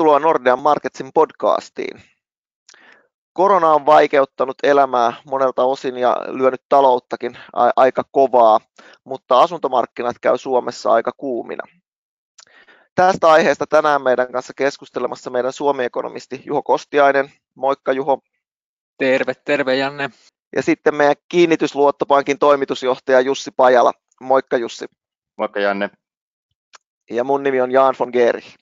Tervetuloa 0.00 0.20
Nordean 0.20 0.62
Marketsin 0.62 1.10
podcastiin. 1.14 2.02
Korona 3.32 3.72
on 3.72 3.86
vaikeuttanut 3.86 4.56
elämää 4.62 5.12
monelta 5.26 5.64
osin 5.64 5.96
ja 5.96 6.16
lyönyt 6.28 6.62
talouttakin 6.68 7.38
aika 7.76 8.04
kovaa, 8.12 8.60
mutta 9.04 9.40
asuntomarkkinat 9.40 10.16
käy 10.18 10.38
Suomessa 10.38 10.92
aika 10.92 11.12
kuumina. 11.16 11.62
Tästä 12.94 13.28
aiheesta 13.28 13.66
tänään 13.66 14.02
meidän 14.02 14.32
kanssa 14.32 14.52
keskustelemassa 14.56 15.30
meidän 15.30 15.52
Suomi-ekonomisti 15.52 16.42
Juho 16.46 16.62
Kostiainen. 16.62 17.32
Moikka 17.54 17.92
Juho. 17.92 18.22
Terve, 18.98 19.34
terve 19.34 19.76
Janne. 19.76 20.10
Ja 20.56 20.62
sitten 20.62 20.94
meidän 20.94 21.16
kiinnitysluottopankin 21.28 22.38
toimitusjohtaja 22.38 23.20
Jussi 23.20 23.50
Pajala. 23.56 23.92
Moikka 24.20 24.56
Jussi. 24.56 24.86
Moikka 25.38 25.60
Janne. 25.60 25.90
Ja 27.10 27.24
mun 27.24 27.42
nimi 27.42 27.60
on 27.60 27.72
Jaan 27.72 27.94
von 27.98 28.10
Gerich. 28.12 28.60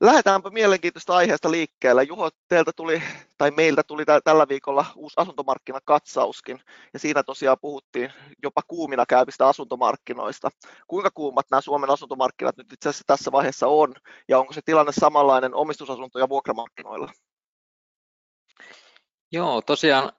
Lähdetäänpä 0.00 0.50
mielenkiintoista 0.50 1.16
aiheesta 1.16 1.50
liikkeelle. 1.50 2.02
Juho, 2.02 2.30
teiltä 2.48 2.72
tuli, 2.76 3.02
tai 3.38 3.50
meiltä 3.50 3.82
tuli 3.82 4.04
tällä 4.24 4.48
viikolla 4.48 4.86
uusi 4.96 5.14
asuntomarkkinakatsauskin, 5.16 6.60
ja 6.92 6.98
siinä 6.98 7.22
tosiaan 7.22 7.56
puhuttiin 7.60 8.12
jopa 8.42 8.62
kuumina 8.68 9.06
käyvistä 9.06 9.48
asuntomarkkinoista. 9.48 10.50
Kuinka 10.88 11.10
kuumat 11.14 11.46
nämä 11.50 11.60
Suomen 11.60 11.90
asuntomarkkinat 11.90 12.56
nyt 12.56 12.72
itse 12.72 12.88
asiassa 12.88 13.04
tässä 13.06 13.32
vaiheessa 13.32 13.66
on, 13.66 13.94
ja 14.28 14.38
onko 14.38 14.52
se 14.52 14.60
tilanne 14.64 14.92
samanlainen 14.92 15.54
omistusasunto- 15.54 16.18
ja 16.18 16.28
vuokramarkkinoilla? 16.28 17.12
Joo, 19.32 19.62
tosiaan 19.62 20.12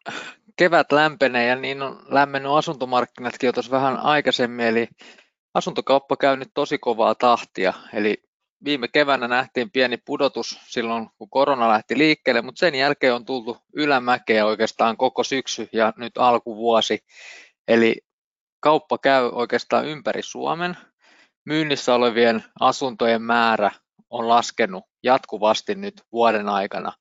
kevät 0.56 0.92
lämpenee 0.92 1.48
ja 1.48 1.56
niin 1.56 1.82
on 1.82 2.06
lämmennyt 2.08 2.52
asuntomarkkinatkin 2.52 3.48
jo 3.48 3.54
tuossa 3.54 3.72
vähän 3.72 3.98
aikaisemmin, 3.98 4.66
eli 4.66 4.88
asuntokauppa 5.54 6.18
käy 6.18 6.38
nyt 6.38 6.52
tosi 6.54 6.78
kovaa 6.78 7.16
tahtia, 7.16 7.74
eli 7.94 8.29
viime 8.64 8.88
keväänä 8.88 9.28
nähtiin 9.28 9.72
pieni 9.72 9.98
pudotus 9.98 10.60
silloin, 10.68 11.10
kun 11.18 11.30
korona 11.30 11.70
lähti 11.70 11.98
liikkeelle, 11.98 12.42
mutta 12.42 12.60
sen 12.60 12.76
jälkeen 12.76 13.14
on 13.14 13.26
tultu 13.26 13.58
ylämäkeä 13.74 14.46
oikeastaan 14.46 14.98
koko 14.98 15.24
syksy 15.24 15.70
ja 15.74 15.94
nyt 15.98 16.18
alkuvuosi. 16.18 17.00
Eli 17.68 17.96
kauppa 18.60 18.98
käy 18.98 19.30
oikeastaan 19.32 19.86
ympäri 19.86 20.22
Suomen. 20.22 20.78
Myynnissä 21.46 21.96
olevien 21.96 22.44
asuntojen 22.60 23.22
määrä 23.22 23.72
on 24.10 24.28
laskenut 24.28 24.84
jatkuvasti 25.04 25.76
nyt 25.76 26.02
vuoden 26.12 26.50
aikana. 26.50 26.94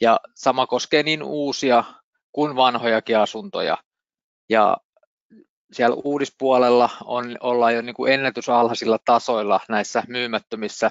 Ja 0.00 0.20
sama 0.34 0.66
koskee 0.66 1.02
niin 1.02 1.22
uusia 1.22 1.84
kuin 2.32 2.56
vanhojakin 2.56 3.18
asuntoja. 3.18 3.78
Ja 4.48 4.76
siellä 5.72 5.96
uudispuolella 6.04 6.90
on, 7.04 7.36
ollaan 7.40 7.74
jo 7.74 7.82
niin 7.82 7.94
kuin 7.94 8.12
ennätysalhaisilla 8.12 8.98
tasoilla 9.04 9.60
näissä 9.68 10.02
myymättömissä 10.08 10.90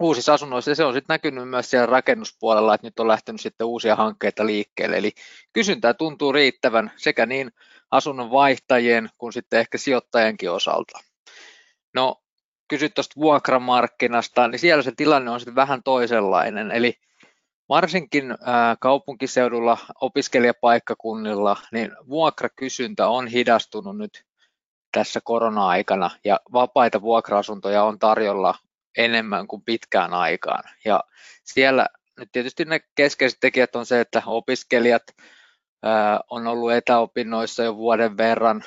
uusissa 0.00 0.34
asunnoissa, 0.34 0.70
ja 0.70 0.74
se 0.74 0.84
on 0.84 0.92
sitten 0.94 1.14
näkynyt 1.14 1.48
myös 1.48 1.70
siellä 1.70 1.86
rakennuspuolella, 1.86 2.74
että 2.74 2.86
nyt 2.86 3.00
on 3.00 3.08
lähtenyt 3.08 3.40
sitten 3.40 3.66
uusia 3.66 3.96
hankkeita 3.96 4.46
liikkeelle, 4.46 4.96
eli 4.96 5.12
kysyntää 5.52 5.94
tuntuu 5.94 6.32
riittävän 6.32 6.92
sekä 6.96 7.26
niin 7.26 7.52
asunnon 7.90 8.30
vaihtajien 8.30 9.10
kuin 9.18 9.32
sitten 9.32 9.60
ehkä 9.60 9.78
sijoittajienkin 9.78 10.50
osalta. 10.50 10.98
No, 11.94 12.22
kysyt 12.68 12.94
tuosta 12.94 13.20
vuokramarkkinasta, 13.20 14.48
niin 14.48 14.58
siellä 14.58 14.82
se 14.82 14.92
tilanne 14.96 15.30
on 15.30 15.40
sitten 15.40 15.54
vähän 15.54 15.82
toisenlainen, 15.82 16.70
eli 16.70 16.98
Varsinkin 17.68 18.34
kaupunkiseudulla, 18.80 19.78
opiskelijapaikkakunnilla, 20.00 21.56
niin 21.72 21.92
vuokrakysyntä 22.08 23.08
on 23.08 23.26
hidastunut 23.26 23.98
nyt 23.98 24.24
tässä 24.92 25.20
korona-aikana 25.24 26.10
ja 26.24 26.40
vapaita 26.52 27.02
vuokra-asuntoja 27.02 27.84
on 27.84 27.98
tarjolla 27.98 28.54
enemmän 28.96 29.46
kuin 29.46 29.62
pitkään 29.62 30.14
aikaan. 30.14 30.64
Ja 30.84 31.04
siellä 31.44 31.86
nyt 32.18 32.28
tietysti 32.32 32.64
ne 32.64 32.80
keskeiset 32.94 33.40
tekijät 33.40 33.76
on 33.76 33.86
se, 33.86 34.00
että 34.00 34.22
opiskelijat 34.26 35.02
on 36.30 36.46
ollut 36.46 36.72
etäopinnoissa 36.72 37.62
jo 37.62 37.76
vuoden 37.76 38.16
verran, 38.16 38.64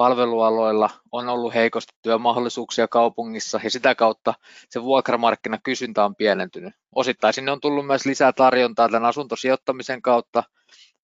palvelualoilla 0.00 0.90
on 1.12 1.28
ollut 1.28 1.54
heikosti 1.54 1.92
työmahdollisuuksia 2.02 2.88
kaupungissa 2.88 3.60
ja 3.64 3.70
sitä 3.70 3.94
kautta 3.94 4.34
se 4.68 4.82
vuokramarkkinakysyntä 4.82 6.04
on 6.04 6.16
pienentynyt. 6.16 6.74
Osittain 6.94 7.34
sinne 7.34 7.52
on 7.52 7.60
tullut 7.60 7.86
myös 7.86 8.06
lisää 8.06 8.32
tarjontaa 8.32 8.88
tämän 8.88 9.08
asuntosijoittamisen 9.08 10.02
kautta, 10.02 10.42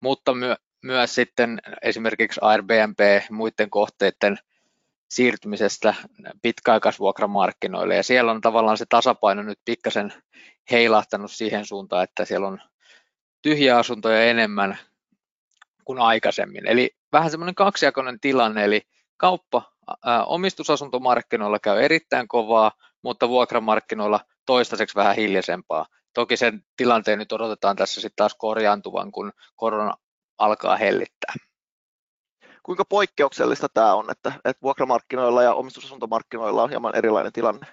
mutta 0.01 0.35
my- 0.35 0.57
myös 0.83 1.15
sitten 1.15 1.59
esimerkiksi 1.83 2.41
Airbnb 2.43 2.99
muiden 3.31 3.71
kohteiden 3.71 4.39
siirtymisestä 5.11 5.95
pitkäaikaisvuokramarkkinoille 6.43 7.97
ja 7.97 8.03
siellä 8.03 8.31
on 8.33 8.41
tavallaan 8.41 8.79
se 8.79 8.87
tasapaino 8.89 9.43
nyt 9.43 9.59
pikkasen 9.65 10.13
heilahtanut 10.71 11.33
siihen 11.33 11.67
suuntaan, 11.67 12.05
että 12.05 12.25
siellä 12.25 12.49
on 12.49 12.61
tyhjiä 13.43 13.79
asuntoja 13.79 14.25
enemmän 14.25 14.79
kuin 15.87 15.99
aikaisemmin. 15.99 16.69
Eli 16.69 16.91
vähän 17.13 17.31
semmoinen 17.31 17.55
kaksijakoinen 17.55 18.21
tilanne, 18.21 18.65
eli 18.65 18.83
kauppa 19.17 19.73
ää, 20.05 20.25
omistusasuntomarkkinoilla 20.25 21.59
käy 21.59 21.83
erittäin 21.83 22.29
kovaa, 22.29 22.73
mutta 23.03 23.29
vuokramarkkinoilla 23.29 24.21
toistaiseksi 24.47 24.95
vähän 24.95 25.17
hiljaisempaa. 25.17 25.87
Toki 26.15 26.37
sen 26.37 26.63
tilanteen 26.77 27.19
nyt 27.19 27.33
odotetaan 27.33 27.77
tässä 27.77 28.01
sitten 28.01 28.17
taas 28.17 28.35
korjaantuvan, 28.39 29.13
kun 29.13 29.33
korona 29.57 29.95
alkaa 30.39 30.77
hellittää. 30.77 31.35
Kuinka 32.63 32.85
poikkeuksellista 32.85 33.69
tämä 33.75 33.95
on, 33.95 34.11
että, 34.11 34.33
että 34.45 34.63
vuokramarkkinoilla 34.63 35.43
ja 35.43 35.55
omistusasuntomarkkinoilla 35.55 36.63
on 36.63 36.71
hieman 36.71 36.97
erilainen 36.97 37.33
tilanne? 37.33 37.67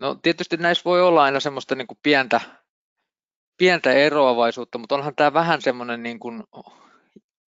No 0.00 0.14
tietysti 0.14 0.56
näissä 0.56 0.84
voi 0.84 1.02
olla 1.02 1.22
aina 1.22 1.40
semmoista 1.40 1.74
niin 1.74 1.86
kuin 1.86 1.98
pientä 2.02 2.40
pientä 3.56 3.92
eroavaisuutta, 3.92 4.78
mutta 4.78 4.94
onhan 4.94 5.14
tämä 5.16 5.32
vähän 5.32 5.62
semmoinen 5.62 6.02
niin 6.02 6.18
kuin 6.18 6.44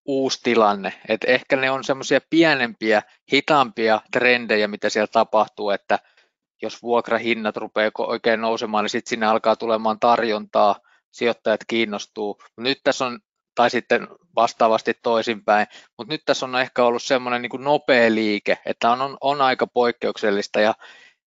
uusi 0.04 0.40
tilanne, 0.42 0.92
että 1.08 1.30
ehkä 1.30 1.56
ne 1.56 1.70
on 1.70 1.84
semmoisia 1.84 2.20
pienempiä, 2.30 3.02
hitaampia 3.32 4.00
trendejä, 4.12 4.68
mitä 4.68 4.88
siellä 4.88 5.06
tapahtuu, 5.06 5.70
että 5.70 5.98
jos 6.62 6.82
vuokrahinnat 6.82 7.56
rupeaa 7.56 7.90
oikein 7.98 8.40
nousemaan, 8.40 8.84
niin 8.84 8.90
sitten 8.90 9.10
sinne 9.10 9.26
alkaa 9.26 9.56
tulemaan 9.56 10.00
tarjontaa, 10.00 10.76
sijoittajat 11.10 11.60
kiinnostuu. 11.66 12.42
Nyt 12.56 12.78
tässä 12.84 13.06
on, 13.06 13.18
tai 13.54 13.70
sitten 13.70 14.08
vastaavasti 14.34 14.94
toisinpäin, 15.02 15.66
mutta 15.98 16.14
nyt 16.14 16.22
tässä 16.24 16.46
on 16.46 16.56
ehkä 16.56 16.84
ollut 16.84 17.02
semmoinen 17.02 17.42
niin 17.42 17.64
nopea 17.64 18.14
liike, 18.14 18.58
että 18.66 18.90
on, 18.90 19.00
on, 19.02 19.16
on 19.20 19.40
aika 19.40 19.66
poikkeuksellista 19.66 20.60
ja 20.60 20.74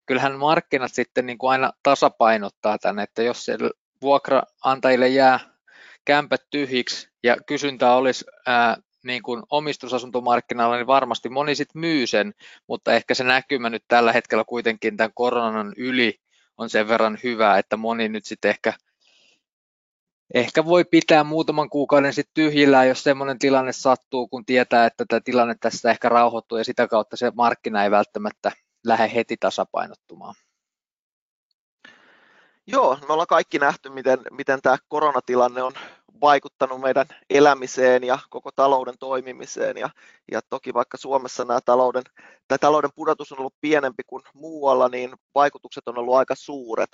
kyllähän 0.05 0.39
markkinat 0.39 0.93
sitten 0.93 1.25
niin 1.25 1.37
kuin 1.37 1.51
aina 1.51 1.71
tasapainottaa 1.83 2.77
tämän, 2.77 3.03
että 3.03 3.23
jos 3.23 3.45
siellä 3.45 3.69
vuokraantajille 4.01 5.07
jää 5.07 5.39
kämpät 6.05 6.41
tyhjiksi 6.49 7.09
ja 7.23 7.37
kysyntää 7.45 7.95
olisi 7.95 8.25
ää, 8.45 8.77
niin 9.03 9.23
kuin 9.23 9.43
omistusasuntomarkkinoilla, 9.49 10.75
niin 10.75 10.87
varmasti 10.87 11.29
moni 11.29 11.55
sitten 11.55 11.79
myy 11.79 12.07
sen, 12.07 12.33
mutta 12.67 12.93
ehkä 12.93 13.13
se 13.13 13.23
näkymä 13.23 13.69
nyt 13.69 13.83
tällä 13.87 14.13
hetkellä 14.13 14.43
kuitenkin 14.43 14.97
tämän 14.97 15.11
koronan 15.13 15.73
yli 15.77 16.19
on 16.57 16.69
sen 16.69 16.87
verran 16.87 17.17
hyvä, 17.23 17.57
että 17.57 17.77
moni 17.77 18.09
nyt 18.09 18.25
sitten 18.25 18.49
ehkä, 18.49 18.73
ehkä 20.33 20.65
voi 20.65 20.85
pitää 20.85 21.23
muutaman 21.23 21.69
kuukauden 21.69 22.13
sitten 22.13 22.33
tyhjillään, 22.33 22.87
jos 22.87 23.03
semmoinen 23.03 23.39
tilanne 23.39 23.73
sattuu, 23.73 24.27
kun 24.27 24.45
tietää, 24.45 24.85
että 24.85 25.05
tämä 25.07 25.19
tilanne 25.19 25.55
tässä 25.59 25.91
ehkä 25.91 26.09
rauhoittuu 26.09 26.57
ja 26.57 26.63
sitä 26.63 26.87
kautta 26.87 27.17
se 27.17 27.31
markkina 27.35 27.83
ei 27.83 27.91
välttämättä 27.91 28.51
lähde 28.85 29.11
heti 29.15 29.37
tasapainottumaan. 29.39 30.35
Joo, 32.67 32.97
me 33.07 33.13
ollaan 33.13 33.27
kaikki 33.27 33.59
nähty, 33.59 33.89
miten, 33.89 34.19
miten 34.31 34.61
tämä 34.61 34.77
koronatilanne 34.87 35.63
on 35.63 35.73
vaikuttanut 36.21 36.81
meidän 36.81 37.05
elämiseen 37.29 38.03
ja 38.03 38.19
koko 38.29 38.49
talouden 38.55 38.97
toimimiseen. 38.99 39.77
Ja, 39.77 39.89
ja 40.31 40.41
toki 40.49 40.73
vaikka 40.73 40.97
Suomessa 40.97 41.45
nämä 41.45 41.59
talouden, 41.65 42.03
tämä 42.47 42.57
talouden 42.57 42.89
pudotus 42.95 43.31
on 43.31 43.39
ollut 43.39 43.53
pienempi 43.61 44.03
kuin 44.07 44.23
muualla, 44.33 44.89
niin 44.89 45.11
vaikutukset 45.35 45.87
on 45.87 45.97
ollut 45.97 46.15
aika 46.15 46.35
suuret. 46.35 46.89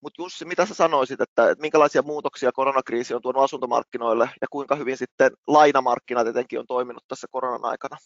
Mutta 0.00 0.22
Jussi, 0.22 0.44
mitä 0.44 0.66
sä 0.66 0.74
sanoisit, 0.74 1.20
että, 1.20 1.50
että 1.50 1.62
minkälaisia 1.62 2.02
muutoksia 2.02 2.52
koronakriisi 2.52 3.14
on 3.14 3.22
tuonut 3.22 3.42
asuntomarkkinoille 3.42 4.30
ja 4.40 4.46
kuinka 4.50 4.76
hyvin 4.76 4.96
sitten 4.96 5.32
lainamarkkinat 5.46 6.26
etenkin 6.26 6.58
on 6.58 6.66
toiminut 6.66 7.04
tässä 7.08 7.26
koronan 7.30 7.64
aikana? 7.64 7.96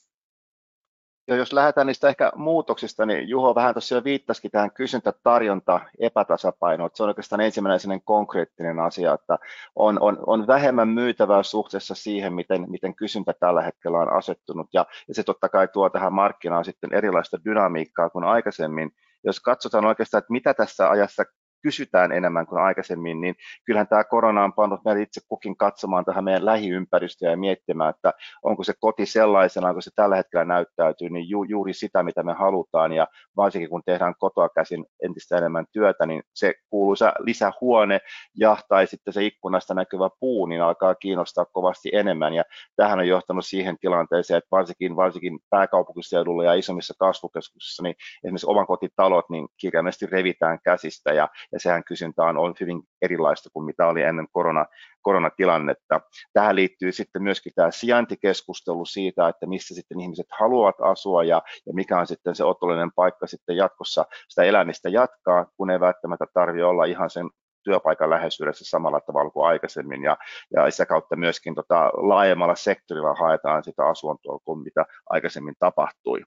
Ja 1.28 1.36
jos 1.36 1.52
lähdetään 1.52 1.86
niistä 1.86 2.08
ehkä 2.08 2.32
muutoksista, 2.36 3.06
niin 3.06 3.28
Juho 3.28 3.54
vähän 3.54 3.74
tuossa 3.74 3.94
jo 3.94 4.04
viittasikin 4.04 4.50
tähän 4.50 4.70
kysyntä-tarjonta 4.70 5.80
epätasapainoon. 6.00 6.90
Se 6.94 7.02
on 7.02 7.08
oikeastaan 7.08 7.40
ensimmäinen 7.40 8.02
konkreettinen 8.04 8.78
asia, 8.78 9.14
että 9.14 9.38
on, 9.76 9.98
on, 10.00 10.18
on 10.26 10.46
vähemmän 10.46 10.88
myytävää 10.88 11.42
suhteessa 11.42 11.94
siihen, 11.94 12.32
miten, 12.32 12.64
miten 12.70 12.94
kysyntä 12.94 13.34
tällä 13.40 13.62
hetkellä 13.62 13.98
on 13.98 14.12
asettunut. 14.12 14.68
Ja, 14.72 14.86
ja 15.08 15.14
se 15.14 15.22
totta 15.22 15.48
kai 15.48 15.68
tuo 15.68 15.90
tähän 15.90 16.12
markkinaan 16.12 16.64
sitten 16.64 16.94
erilaista 16.94 17.38
dynamiikkaa 17.44 18.10
kuin 18.10 18.24
aikaisemmin. 18.24 18.90
Jos 19.24 19.40
katsotaan 19.40 19.84
oikeastaan, 19.84 20.18
että 20.18 20.32
mitä 20.32 20.54
tässä 20.54 20.90
ajassa 20.90 21.24
kysytään 21.62 22.12
enemmän 22.12 22.46
kuin 22.46 22.62
aikaisemmin, 22.62 23.20
niin 23.20 23.34
kyllähän 23.64 23.88
tämä 23.88 24.04
korona 24.04 24.44
on 24.44 24.52
pannut 24.52 24.80
meitä 24.84 25.00
itse 25.00 25.20
kukin 25.28 25.56
katsomaan 25.56 26.04
tähän 26.04 26.24
meidän 26.24 26.44
lähiympäristöä 26.44 27.30
ja 27.30 27.36
miettimään, 27.36 27.90
että 27.90 28.12
onko 28.42 28.64
se 28.64 28.72
koti 28.80 29.06
sellaisena, 29.06 29.72
kun 29.72 29.82
se 29.82 29.90
tällä 29.96 30.16
hetkellä 30.16 30.44
näyttäytyy, 30.44 31.10
niin 31.10 31.28
ju, 31.28 31.44
juuri 31.44 31.72
sitä, 31.72 32.02
mitä 32.02 32.22
me 32.22 32.32
halutaan, 32.32 32.92
ja 32.92 33.06
varsinkin 33.36 33.70
kun 33.70 33.82
tehdään 33.86 34.14
kotoa 34.18 34.48
käsin 34.48 34.86
entistä 35.02 35.38
enemmän 35.38 35.66
työtä, 35.72 36.06
niin 36.06 36.22
se 36.34 36.54
kuuluisa 36.70 37.12
lisähuone 37.18 38.00
ja 38.36 38.56
tai 38.68 38.86
sitten 38.86 39.12
se 39.12 39.24
ikkunasta 39.24 39.74
näkyvä 39.74 40.10
puu, 40.20 40.46
niin 40.46 40.62
alkaa 40.62 40.94
kiinnostaa 40.94 41.44
kovasti 41.44 41.90
enemmän, 41.92 42.34
ja 42.34 42.44
tähän 42.76 42.98
on 42.98 43.08
johtanut 43.08 43.46
siihen 43.46 43.78
tilanteeseen, 43.80 44.38
että 44.38 44.48
varsinkin, 44.50 44.96
varsinkin 44.96 45.38
pääkaupunkiseudulla 45.50 46.44
ja 46.44 46.54
isommissa 46.54 46.94
kasvukeskuksissa, 46.98 47.82
niin 47.82 47.94
esimerkiksi 48.24 48.46
omakotitalot, 48.50 49.30
niin 49.30 49.48
kirjaimellisesti 49.60 50.06
revitään 50.06 50.58
käsistä, 50.64 51.12
ja, 51.12 51.28
ja 51.52 51.60
sehän 51.60 51.84
kysyntä 51.84 52.22
on, 52.22 52.54
hyvin 52.60 52.82
erilaista 53.02 53.50
kuin 53.52 53.66
mitä 53.66 53.86
oli 53.86 54.02
ennen 54.02 54.26
korona, 54.32 54.66
koronatilannetta. 55.02 56.00
Tähän 56.32 56.56
liittyy 56.56 56.92
sitten 56.92 57.22
myöskin 57.22 57.52
tämä 57.54 57.70
sijaintikeskustelu 57.70 58.84
siitä, 58.84 59.28
että 59.28 59.46
missä 59.46 59.74
sitten 59.74 60.00
ihmiset 60.00 60.26
haluavat 60.40 60.76
asua 60.80 61.24
ja, 61.24 61.42
ja 61.66 61.72
mikä 61.74 61.98
on 61.98 62.06
sitten 62.06 62.34
se 62.34 62.44
otollinen 62.44 62.92
paikka 62.92 63.26
sitten 63.26 63.56
jatkossa 63.56 64.04
sitä 64.28 64.42
elämistä 64.42 64.88
jatkaa, 64.88 65.46
kun 65.56 65.70
ei 65.70 65.80
välttämättä 65.80 66.26
tarvitse 66.34 66.64
olla 66.64 66.84
ihan 66.84 67.10
sen 67.10 67.30
työpaikan 67.62 68.10
läheisyydessä 68.10 68.64
samalla 68.68 69.00
tavalla 69.00 69.30
kuin 69.30 69.48
aikaisemmin 69.48 70.02
ja, 70.02 70.16
ja 70.54 70.70
sitä 70.70 70.86
kautta 70.86 71.16
myöskin 71.16 71.54
tota, 71.54 71.90
laajemmalla 71.94 72.54
sektorilla 72.54 73.14
haetaan 73.14 73.64
sitä 73.64 73.86
asuntoa 73.86 74.38
kuin 74.44 74.62
mitä 74.62 74.86
aikaisemmin 75.10 75.54
tapahtui. 75.58 76.22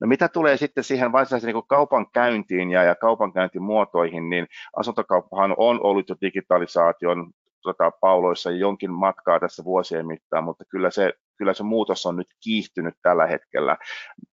No 0.00 0.06
mitä 0.06 0.28
tulee 0.28 0.56
sitten 0.56 0.84
siihen 0.84 1.12
varsinaiseen 1.12 1.54
niin 1.54 1.64
kaupankäyntiin 1.68 2.70
ja, 2.70 2.82
ja 2.84 2.94
kaupankäyntimuotoihin, 2.94 4.30
niin 4.30 4.46
asuntokauppahan 4.76 5.54
on 5.56 5.80
ollut 5.82 6.08
jo 6.08 6.16
digitalisaation 6.20 7.30
tota, 7.62 7.90
pauloissa 7.90 8.50
jonkin 8.50 8.90
matkaa 8.90 9.40
tässä 9.40 9.64
vuosien 9.64 10.06
mittaan, 10.06 10.44
mutta 10.44 10.64
kyllä 10.68 10.90
se, 10.90 11.12
kyllä 11.38 11.54
se 11.54 11.62
muutos 11.62 12.06
on 12.06 12.16
nyt 12.16 12.26
kiihtynyt 12.44 12.94
tällä 13.02 13.26
hetkellä. 13.26 13.76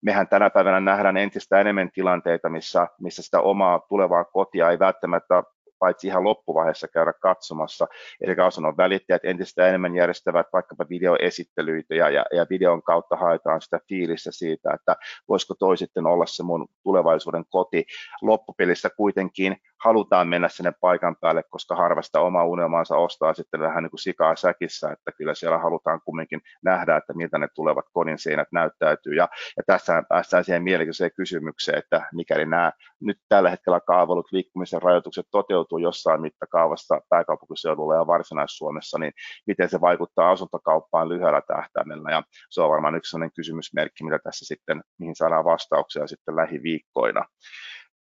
Mehän 0.02 0.28
tänä 0.28 0.50
päivänä 0.50 0.80
nähdään 0.80 1.16
entistä 1.16 1.60
enemmän 1.60 1.90
tilanteita, 1.94 2.48
missä, 2.48 2.88
missä 3.00 3.22
sitä 3.22 3.40
omaa 3.40 3.80
tulevaa 3.88 4.24
kotia 4.24 4.70
ei 4.70 4.78
välttämättä 4.78 5.42
paitsi 5.78 6.06
ihan 6.06 6.24
loppuvaiheessa 6.24 6.88
käydä 6.88 7.12
katsomassa. 7.12 7.86
Eli 8.20 8.36
asunnon 8.46 8.76
välittäjät 8.76 9.24
entistä 9.24 9.66
enemmän 9.66 9.96
järjestävät 9.96 10.46
vaikkapa 10.52 10.86
videoesittelyitä 10.88 11.94
ja, 11.94 12.10
ja, 12.10 12.24
ja 12.32 12.46
videon 12.50 12.82
kautta 12.82 13.16
haetaan 13.16 13.60
sitä 13.60 13.80
fiilistä 13.88 14.32
siitä, 14.32 14.70
että 14.74 14.96
voisiko 15.28 15.54
toi 15.54 15.76
sitten 15.76 16.06
olla 16.06 16.26
se 16.26 16.42
mun 16.42 16.68
tulevaisuuden 16.82 17.44
koti. 17.48 17.86
Loppupelissä 18.22 18.90
kuitenkin 18.90 19.56
halutaan 19.84 20.28
mennä 20.28 20.48
sinne 20.48 20.72
paikan 20.80 21.16
päälle, 21.20 21.42
koska 21.50 21.76
harvasta 21.76 22.20
oma 22.20 22.44
unelmansa 22.44 22.96
ostaa 22.96 23.34
sitten 23.34 23.60
vähän 23.60 23.82
niin 23.82 23.90
kuin 23.90 24.00
sikaa 24.00 24.36
säkissä, 24.36 24.90
että 24.92 25.12
kyllä 25.12 25.34
siellä 25.34 25.58
halutaan 25.58 26.00
kumminkin 26.04 26.40
nähdä, 26.64 26.96
että 26.96 27.12
miltä 27.12 27.38
ne 27.38 27.48
tulevat 27.54 27.84
kodin 27.92 28.18
seinät 28.18 28.48
näyttäytyy. 28.52 29.14
Ja, 29.14 29.28
ja 29.56 29.62
tässä 29.66 30.02
päästään 30.08 30.44
siihen 30.44 30.62
mielenkiintoiseen 30.62 31.10
kysymykseen, 31.16 31.78
että 31.78 32.08
mikäli 32.12 32.46
nämä 32.46 32.72
nyt 33.00 33.18
tällä 33.28 33.50
hetkellä 33.50 33.80
kaavailut 33.80 34.32
liikkumisen 34.32 34.82
rajoitukset 34.82 35.26
toteutuu 35.30 35.78
jossain 35.78 36.20
mittakaavassa 36.20 37.00
pääkaupunkiseudulla 37.08 37.94
ja 37.94 38.06
Varsinais-Suomessa, 38.06 38.98
niin 38.98 39.12
miten 39.46 39.68
se 39.68 39.80
vaikuttaa 39.80 40.30
asuntokauppaan 40.30 41.08
lyhyellä 41.08 41.42
tähtäimellä. 41.46 42.10
Ja 42.10 42.22
se 42.50 42.62
on 42.62 42.70
varmaan 42.70 42.94
yksi 42.94 43.10
sellainen 43.10 43.34
kysymysmerkki, 43.36 44.04
mitä 44.04 44.18
tässä 44.18 44.44
sitten, 44.44 44.82
mihin 44.98 45.16
saadaan 45.16 45.44
vastauksia 45.44 46.06
sitten 46.06 46.36
lähiviikkoina. 46.36 47.24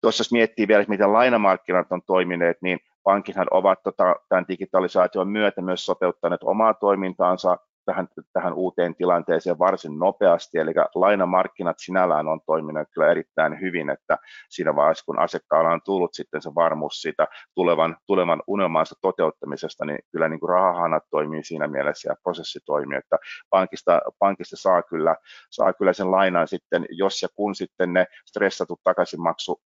Tuossa 0.03 0.25
miettii 0.33 0.69
vielä, 0.69 0.85
miten 0.89 1.13
lainamarkkinat 1.13 1.93
on 1.93 2.03
toimineet, 2.07 2.57
niin 2.63 2.79
pankithan 3.03 3.47
ovat 3.51 3.83
tota, 3.83 4.17
tämän 4.29 4.45
digitalisaation 4.49 5.29
myötä 5.29 5.63
myös 5.63 5.87
sopeuttaneet 5.87 6.43
omaa 6.43 6.75
toimintaansa 6.75 7.57
tähän, 7.85 8.09
tähän 8.33 8.55
uuteen 8.55 8.95
tilanteeseen 8.95 9.59
varsin 9.59 9.99
nopeasti, 9.99 10.59
eli 10.59 10.73
lainamarkkinat 10.95 11.77
sinällään 11.79 12.29
on 12.29 12.41
toiminut 12.47 12.89
kyllä 12.95 13.11
erittäin 13.11 13.61
hyvin, 13.61 13.91
että 13.91 14.19
siinä 14.51 14.77
vaiheessa, 14.77 15.05
kun 15.05 15.19
asiakkaalla 15.19 15.71
on 15.71 15.81
tullut 15.85 16.15
sitten 16.15 16.43
se 16.43 16.51
varmuus 16.55 17.03
siitä 17.03 17.27
tulevan, 17.55 17.97
tulevan 18.07 18.43
unelmansa 18.47 18.95
toteuttamisesta, 19.01 19.85
niin 19.85 19.99
kyllä 20.13 20.29
niin 20.29 20.41
kuin 20.41 20.51
rahahanat 20.51 21.03
toimii 21.11 21.45
siinä 21.45 21.69
mielessä 21.69 22.11
ja 22.11 22.17
prosessi 22.23 22.61
toimii, 22.67 22.99
että 22.99 23.17
pankista, 23.51 24.01
pankista 24.19 24.57
saa, 24.57 24.83
kyllä, 24.83 25.17
saa 25.51 25.73
kyllä 25.73 25.93
sen 25.93 26.11
lainan 26.11 26.49
sitten, 26.49 26.87
jos 26.91 27.23
ja 27.23 27.29
kun 27.35 27.55
sitten 27.55 27.93
ne 27.93 28.07
stressatut 28.27 28.81
takaisinmaksu 28.85 29.61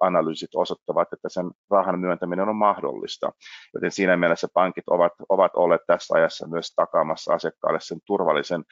analyysit 0.00 0.50
osoittavat, 0.54 1.12
että 1.12 1.28
sen 1.28 1.50
rahan 1.70 1.98
myöntäminen 1.98 2.48
on 2.48 2.56
mahdollista. 2.56 3.32
Joten 3.74 3.90
siinä 3.90 4.16
mielessä 4.16 4.48
pankit 4.54 4.84
ovat, 4.90 5.12
ovat 5.28 5.52
olleet 5.56 5.80
tässä 5.86 6.14
ajassa 6.14 6.48
myös 6.48 6.74
takaamassa 6.74 7.34
asiakkaalle 7.34 7.80
sen 7.80 7.98
turvallisen 8.06 8.64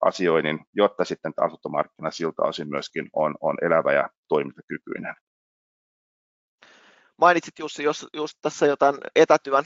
asioinnin, 0.00 0.58
jotta 0.74 1.04
sitten 1.04 1.32
asuntomarkkina 1.36 2.10
siltä 2.10 2.42
osin 2.42 2.68
myöskin 2.68 3.08
on, 3.12 3.34
on 3.40 3.56
elävä 3.62 3.92
ja 3.92 4.08
toimintakykyinen. 4.28 5.14
Mainitsit 7.20 7.58
Jussi 7.58 7.82
jos, 7.82 8.06
just 8.12 8.38
tässä 8.42 8.66
jotain 8.66 8.94
etätyön 9.16 9.64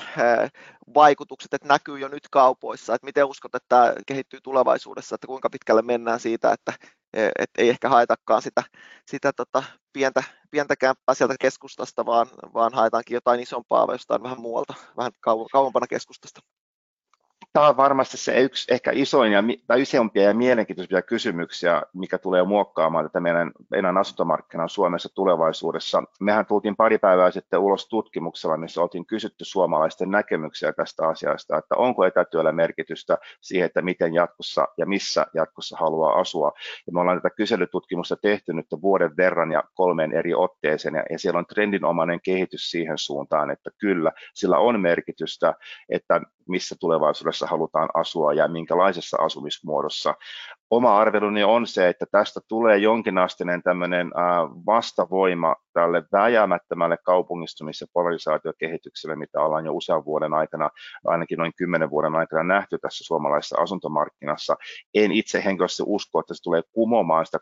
vaikutukset, 0.94 1.54
että 1.54 1.68
näkyy 1.68 1.98
jo 1.98 2.08
nyt 2.08 2.28
kaupoissa, 2.30 2.94
että 2.94 3.04
miten 3.04 3.24
uskot, 3.24 3.54
että 3.54 3.66
tämä 3.68 3.92
kehittyy 4.06 4.40
tulevaisuudessa, 4.40 5.14
että 5.14 5.26
kuinka 5.26 5.50
pitkälle 5.50 5.82
mennään 5.82 6.20
siitä, 6.20 6.52
että 6.52 6.72
et 7.14 7.50
ei 7.58 7.68
ehkä 7.68 7.88
haetakaan 7.88 8.42
sitä, 8.42 8.62
sitä 9.06 9.32
tota 9.32 9.62
pientä, 9.92 10.22
pientä 10.50 10.76
kämppää 10.76 11.14
sieltä 11.14 11.34
keskustasta, 11.40 12.06
vaan, 12.06 12.26
vaan 12.54 12.74
haetaankin 12.74 13.14
jotain 13.14 13.40
isompaa 13.40 13.92
jostain 13.92 14.22
vähän 14.22 14.40
muualta, 14.40 14.74
vähän 14.96 15.12
kauempana 15.52 15.86
keskustasta 15.86 16.40
tämä 17.54 17.68
on 17.68 17.76
varmasti 17.76 18.16
se 18.16 18.40
yksi 18.40 18.74
ehkä 18.74 18.90
isoin 18.94 19.32
ja, 19.32 19.42
tai 19.66 19.82
isompia 19.82 20.22
ja 20.22 20.34
mielenkiintoisia 20.34 21.02
kysymyksiä, 21.02 21.82
mikä 21.92 22.18
tulee 22.18 22.42
muokkaamaan 22.42 23.04
tätä 23.04 23.20
meidän, 23.20 23.52
meidän 23.70 23.96
asuntomarkkinan 23.96 24.68
Suomessa 24.68 25.08
tulevaisuudessa. 25.14 26.02
Mehän 26.20 26.46
tultiin 26.46 26.76
pari 26.76 26.98
päivää 26.98 27.30
sitten 27.30 27.60
ulos 27.60 27.88
tutkimuksella, 27.88 28.56
missä 28.56 28.82
oltiin 28.82 29.06
kysytty 29.06 29.44
suomalaisten 29.44 30.10
näkemyksiä 30.10 30.72
tästä 30.72 31.08
asiasta, 31.08 31.58
että 31.58 31.74
onko 31.76 32.04
etätyöllä 32.04 32.52
merkitystä 32.52 33.18
siihen, 33.40 33.66
että 33.66 33.82
miten 33.82 34.14
jatkossa 34.14 34.68
ja 34.78 34.86
missä 34.86 35.26
jatkossa 35.34 35.76
haluaa 35.80 36.20
asua. 36.20 36.52
Ja 36.86 36.92
me 36.92 37.00
ollaan 37.00 37.18
tätä 37.18 37.34
kyselytutkimusta 37.36 38.16
tehty 38.16 38.52
nyt 38.52 38.66
vuoden 38.82 39.16
verran 39.16 39.52
ja 39.52 39.62
kolmeen 39.74 40.12
eri 40.12 40.34
otteeseen, 40.34 40.94
ja, 40.94 41.04
ja 41.10 41.18
siellä 41.18 41.38
on 41.38 41.46
trendinomainen 41.46 42.20
kehitys 42.20 42.70
siihen 42.70 42.98
suuntaan, 42.98 43.50
että 43.50 43.70
kyllä, 43.78 44.12
sillä 44.34 44.58
on 44.58 44.80
merkitystä, 44.80 45.54
että 45.88 46.20
missä 46.49 46.76
tulevaisuudessa 46.81 47.46
halutaan 47.46 47.88
asua 47.94 48.32
ja 48.32 48.49
minkälaisessa 48.49 49.17
asumismuodossa. 49.20 50.14
Oma 50.70 50.99
arveluni 50.99 51.44
on 51.44 51.67
se, 51.67 51.88
että 51.88 52.06
tästä 52.11 52.41
tulee 52.49 52.79
jonkinasteinen 52.79 53.62
tämmöinen 53.62 54.11
vastavoima 54.66 55.57
tälle 55.75 56.02
vääjäämättömälle 56.12 56.97
kaupungistumis- 56.97 57.81
ja 57.81 57.87
polarisaatiokehitykselle, 57.93 59.16
mitä 59.16 59.40
ollaan 59.40 59.66
jo 59.66 59.73
usean 59.73 60.04
vuoden 60.04 60.35
aikana, 60.35 60.71
ainakin 61.04 61.38
noin 61.38 61.52
kymmenen 61.57 61.90
vuoden 61.90 62.16
aikana 62.16 62.43
nähty 62.43 62.78
tässä 62.78 63.04
suomalaisessa 63.04 63.61
asuntomarkkinassa. 63.61 64.57
En 64.95 65.12
itse 65.12 65.45
henkilössä 65.45 65.85
usko, 65.87 66.21
että 66.21 66.35
se 66.35 66.43
tulee 66.43 66.62
kumoamaan 66.73 67.26
sitä 67.26 67.38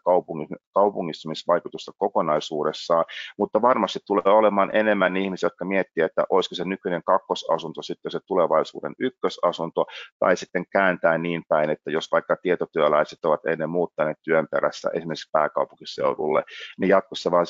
kaupungistumisvaikutusta 0.75 1.93
kokonaisuudessaan, 1.99 3.05
mutta 3.39 3.63
varmasti 3.63 3.99
tulee 4.07 4.23
olemaan 4.27 4.71
enemmän 4.77 5.17
ihmisiä, 5.17 5.47
jotka 5.47 5.65
miettivät, 5.65 6.07
että 6.07 6.25
olisiko 6.31 6.55
se 6.55 6.65
nykyinen 6.65 7.03
kakkosasunto 7.05 7.83
sitten 7.83 8.13
se 8.13 8.21
tulevaisuuden 8.27 8.95
ykkösasunto, 8.99 9.87
tai 10.19 10.37
sitten 10.37 10.65
kääntää 10.73 11.19
niin 11.19 11.43
päin, 11.49 11.71
että 11.71 11.91
jos 11.91 12.13
vaikka 12.13 12.37
tietotyöläiset 12.43 13.25
ovat 13.25 13.47
ennen 13.47 13.71
muuttaneet 13.71 14.19
työn 14.25 14.47
perässä 14.51 14.91
esimerkiksi 14.95 15.31
pääkaupunkiseudulle, 15.33 16.45
niin 16.81 16.89
jatkossa 16.89 17.31
vaan 17.31 17.47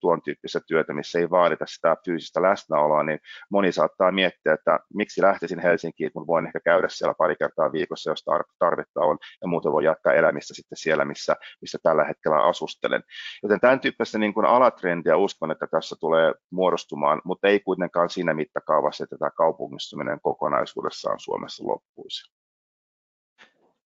tuon 0.00 0.22
tyyppistä 0.22 0.60
työtä, 0.66 0.92
missä 0.92 1.18
ei 1.18 1.30
vaadita 1.30 1.64
sitä 1.68 1.96
fyysistä 2.04 2.42
läsnäoloa, 2.42 3.02
niin 3.02 3.18
moni 3.50 3.72
saattaa 3.72 4.12
miettiä, 4.12 4.52
että 4.52 4.80
miksi 4.94 5.22
lähtisin 5.22 5.58
Helsinkiin, 5.58 6.12
kun 6.12 6.26
voin 6.26 6.46
ehkä 6.46 6.60
käydä 6.60 6.88
siellä 6.88 7.14
pari 7.14 7.36
kertaa 7.36 7.72
viikossa, 7.72 8.10
jos 8.10 8.24
tarvetta 8.58 9.00
on, 9.00 9.18
ja 9.42 9.48
muuten 9.48 9.72
voi 9.72 9.84
jatkaa 9.84 10.12
elämistä 10.12 10.54
sitten 10.54 10.78
siellä, 10.78 11.04
missä, 11.04 11.36
missä 11.60 11.78
tällä 11.82 12.04
hetkellä 12.04 12.42
asustelen. 12.42 13.02
Joten 13.42 13.60
tämän 13.60 13.80
tyyppistä 13.80 14.18
niin 14.18 14.34
kuin 14.34 14.46
alatrendiä 14.46 15.16
uskon, 15.16 15.50
että 15.50 15.66
tässä 15.66 15.96
tulee 16.00 16.34
muodostumaan, 16.50 17.20
mutta 17.24 17.48
ei 17.48 17.60
kuitenkaan 17.60 18.10
siinä 18.10 18.34
mittakaavassa, 18.34 19.04
että 19.04 19.16
tämä 19.18 19.30
kaupungistuminen 19.30 20.18
kokonaisuudessaan 20.22 21.20
Suomessa 21.20 21.66
loppuisi. 21.66 22.39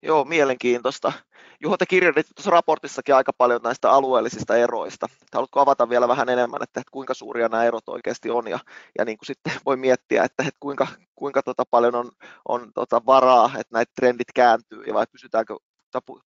Joo, 0.04 0.25
mielenkiintoista. 0.25 1.12
Juho, 1.61 1.76
te 1.76 1.87
kirjoitit 1.87 2.26
tuossa 2.34 2.50
raportissakin 2.50 3.14
aika 3.14 3.32
paljon 3.32 3.61
näistä 3.62 3.90
alueellisista 3.90 4.56
eroista. 4.56 5.06
Haluatko 5.32 5.61
avata 5.61 5.88
vielä 5.88 6.08
vähän 6.08 6.28
enemmän, 6.28 6.62
että, 6.62 6.82
kuinka 6.90 7.14
suuria 7.14 7.49
nämä 7.49 7.64
erot 7.64 7.88
oikeasti 7.88 8.30
on 8.30 8.49
ja, 8.49 8.58
ja 8.99 9.04
niin 9.04 9.18
kuin 9.18 9.26
sitten 9.26 9.52
voi 9.66 9.76
miettiä, 9.76 10.25
että, 10.25 10.44
kuinka, 10.61 10.87
kuinka 11.14 11.42
tota 11.42 11.64
paljon 11.70 11.94
on, 11.94 12.11
on 12.49 12.73
tota 12.75 13.02
varaa, 13.06 13.46
että 13.46 13.76
näitä 13.76 13.92
trendit 13.96 14.32
kääntyy 14.34 14.82
ja 14.82 14.94
vai 14.94 15.06
pysytäänkö 15.12 15.56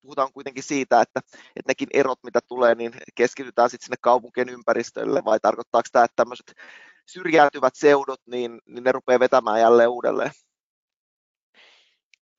puhutaan 0.02 0.32
kuitenkin 0.32 0.62
siitä, 0.62 1.00
että, 1.00 1.20
että 1.56 1.70
nekin 1.70 1.88
erot, 1.94 2.18
mitä 2.24 2.40
tulee, 2.48 2.74
niin 2.74 2.92
keskitytään 3.14 3.70
sitten 3.70 3.84
sinne 3.84 3.96
kaupunkien 4.00 4.48
ympäristölle, 4.48 5.24
vai 5.24 5.40
tarkoittaako 5.40 5.88
tämä, 5.92 6.04
että 6.04 6.16
tämmöiset 6.16 6.54
syrjäytyvät 7.06 7.74
seudut, 7.76 8.20
niin, 8.26 8.60
niin 8.66 8.84
ne 8.84 8.92
rupeaa 8.92 9.20
vetämään 9.20 9.60
jälleen 9.60 9.88
uudelleen. 9.88 10.30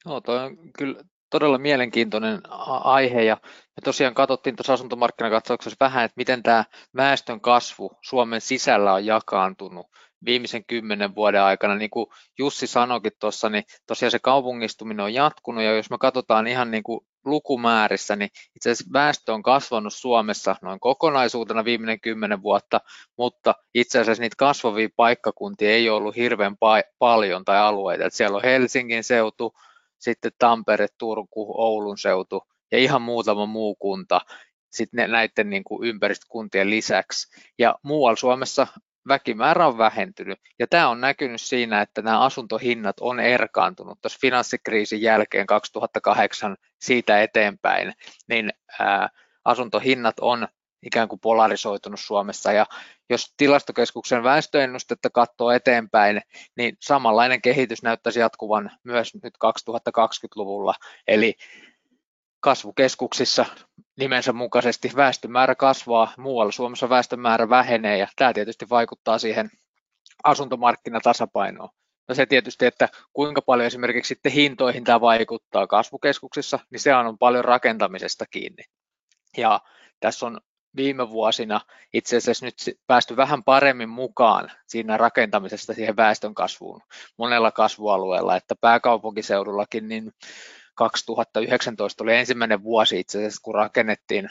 Joo, 0.06 0.22
toi 0.22 0.38
on 0.38 0.58
kyllä 0.78 1.04
todella 1.30 1.58
mielenkiintoinen 1.58 2.42
aihe 2.84 3.24
ja 3.24 3.38
me 3.44 3.82
tosiaan 3.84 4.14
katsottiin 4.14 4.56
tuossa 4.56 4.74
asuntomarkkinakatsauksessa 4.74 5.78
vähän, 5.80 6.06
että 6.06 6.14
miten 6.18 6.44
tämä 6.44 6.66
väestön 6.96 7.42
kasvu 7.42 7.92
Suomen 8.02 8.42
sisällä 8.42 8.94
on 8.94 9.06
jakaantunut 9.06 9.88
viimeisen 10.26 10.66
kymmenen 10.66 11.16
vuoden 11.16 11.42
aikana. 11.42 11.76
Niin 11.76 11.90
kuin 11.90 12.08
Jussi 12.40 12.68
sanoikin 12.68 13.12
tuossa, 13.20 13.50
niin 13.50 13.64
tosiaan 13.88 14.12
se 14.12 14.20
kaupungistuminen 14.20 15.04
on 15.04 15.14
jatkunut 15.14 15.64
ja 15.64 15.76
jos 15.76 15.90
me 15.90 15.98
katsotaan 15.98 16.48
ihan 16.48 16.72
niin 16.72 16.84
kuin 16.84 17.00
lukumäärissä, 17.26 18.16
niin 18.16 18.30
itse 18.56 18.72
asiassa 18.72 18.94
väestö 18.94 19.34
on 19.34 19.44
kasvanut 19.44 19.94
Suomessa 19.94 20.56
noin 20.62 20.80
kokonaisuutena 20.80 21.66
viimeinen 21.66 22.02
kymmenen 22.02 22.42
vuotta, 22.42 22.82
mutta 23.18 23.56
itse 23.74 24.00
asiassa 24.00 24.22
niitä 24.22 24.36
kasvavia 24.38 24.90
paikkakuntia 24.96 25.70
ei 25.70 25.90
ole 25.90 25.98
ollut 25.98 26.16
hirveän 26.16 26.54
pa- 26.54 26.94
paljon 27.00 27.46
tai 27.46 27.58
alueita. 27.58 28.06
Että 28.06 28.18
siellä 28.18 28.36
on 28.36 28.44
Helsingin 28.44 29.04
seutu, 29.04 29.54
sitten 30.00 30.32
Tampere, 30.40 30.88
Turku, 30.98 31.62
Oulun 31.62 31.98
seutu 31.98 32.44
ja 32.72 32.78
ihan 32.78 33.02
muutama 33.02 33.46
muu 33.46 33.76
kunta 33.76 34.22
sitten 34.70 35.12
näiden 35.12 35.50
niin 35.50 35.64
kuin 35.64 35.90
ympäristökuntien 35.90 36.70
lisäksi. 36.70 37.28
Ja 37.60 37.76
muualla 37.84 38.16
Suomessa 38.16 38.68
väkimäärä 39.08 39.68
on 39.68 39.78
vähentynyt. 39.78 40.40
Ja 40.60 40.68
tämä 40.68 40.90
on 40.90 41.02
näkynyt 41.02 41.42
siinä, 41.42 41.82
että 41.82 42.02
nämä 42.02 42.20
asuntohinnat 42.20 42.96
on 43.02 43.20
erkaantunut 43.20 44.02
tuossa 44.02 44.20
finanssikriisin 44.22 45.02
jälkeen 45.02 45.46
2008 45.48 46.58
siitä 46.82 47.22
eteenpäin, 47.22 47.94
niin 48.28 48.50
ää, 48.80 49.10
asuntohinnat 49.46 50.16
on 50.22 50.48
ikään 50.84 51.08
kuin 51.08 51.20
polarisoitunut 51.20 52.00
Suomessa. 52.00 52.52
Ja 52.52 52.66
jos 53.10 53.34
tilastokeskuksen 53.38 54.24
väestöennustetta 54.24 55.10
katsoo 55.10 55.52
eteenpäin, 55.52 56.22
niin 56.58 56.78
samanlainen 56.82 57.42
kehitys 57.42 57.84
näyttäisi 57.84 58.20
jatkuvan 58.20 58.72
myös 58.84 59.14
nyt 59.24 59.34
2020-luvulla. 59.46 60.74
Eli 61.08 61.36
kasvukeskuksissa 62.40 63.46
nimensä 63.98 64.34
mukaisesti 64.34 64.92
väestömäärä 64.96 65.56
kasvaa, 65.56 66.14
muualla 66.18 66.52
Suomessa 66.52 66.90
väestömäärä 66.90 67.50
vähenee 67.50 67.98
ja 67.98 68.08
tämä 68.16 68.34
tietysti 68.34 68.70
vaikuttaa 68.70 69.20
siihen 69.20 69.50
asuntomarkkinatasapainoon. 70.24 71.70
No 72.08 72.16
se 72.16 72.26
tietysti, 72.26 72.66
että 72.66 72.90
kuinka 73.14 73.42
paljon 73.42 73.68
esimerkiksi 73.68 74.08
sitten 74.08 74.32
hintoihin 74.32 74.84
tämä 74.84 75.02
vaikuttaa 75.02 75.68
kasvukeskuksissa, 75.68 76.60
niin 76.72 76.80
se 76.80 76.96
on 76.96 77.18
paljon 77.18 77.46
rakentamisesta 77.46 78.26
kiinni. 78.26 78.64
Ja 79.38 79.62
tässä 80.00 80.26
on 80.26 80.42
viime 80.76 81.10
vuosina 81.10 81.62
itse 81.94 82.18
asiassa 82.18 82.46
nyt 82.46 82.56
päästy 82.88 83.18
vähän 83.18 83.44
paremmin 83.44 83.90
mukaan 83.90 84.52
siinä 84.68 84.98
rakentamisesta 84.98 85.74
siihen 85.74 85.96
väestön 85.96 86.34
kasvuun 86.34 86.82
monella 87.18 87.52
kasvualueella, 87.52 88.36
että 88.36 88.56
pääkaupunkiseudullakin 88.62 89.88
niin 89.88 90.12
2019 90.76 92.04
oli 92.04 92.16
ensimmäinen 92.16 92.64
vuosi 92.64 93.00
itse 93.00 93.18
asiassa, 93.18 93.42
kun 93.44 93.56
rakennettiin 93.56 94.30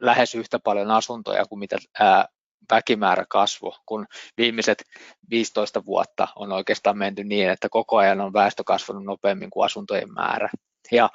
lähes 0.00 0.34
yhtä 0.34 0.58
paljon 0.58 0.90
asuntoja 0.90 1.46
kuin 1.46 1.58
mitä 1.58 1.78
ää, 2.00 2.28
väkimäärä 2.70 3.24
kasvu, 3.28 3.74
kun 3.86 4.06
viimeiset 4.36 4.84
15 5.30 5.84
vuotta 5.84 6.28
on 6.36 6.52
oikeastaan 6.52 6.98
menty 6.98 7.24
niin, 7.24 7.50
että 7.50 7.68
koko 7.68 7.96
ajan 7.96 8.20
on 8.20 8.32
väestö 8.32 8.64
kasvanut 8.66 9.04
nopeammin 9.04 9.50
kuin 9.50 9.64
asuntojen 9.64 10.12
määrä. 10.12 10.48
Ja 10.92 11.10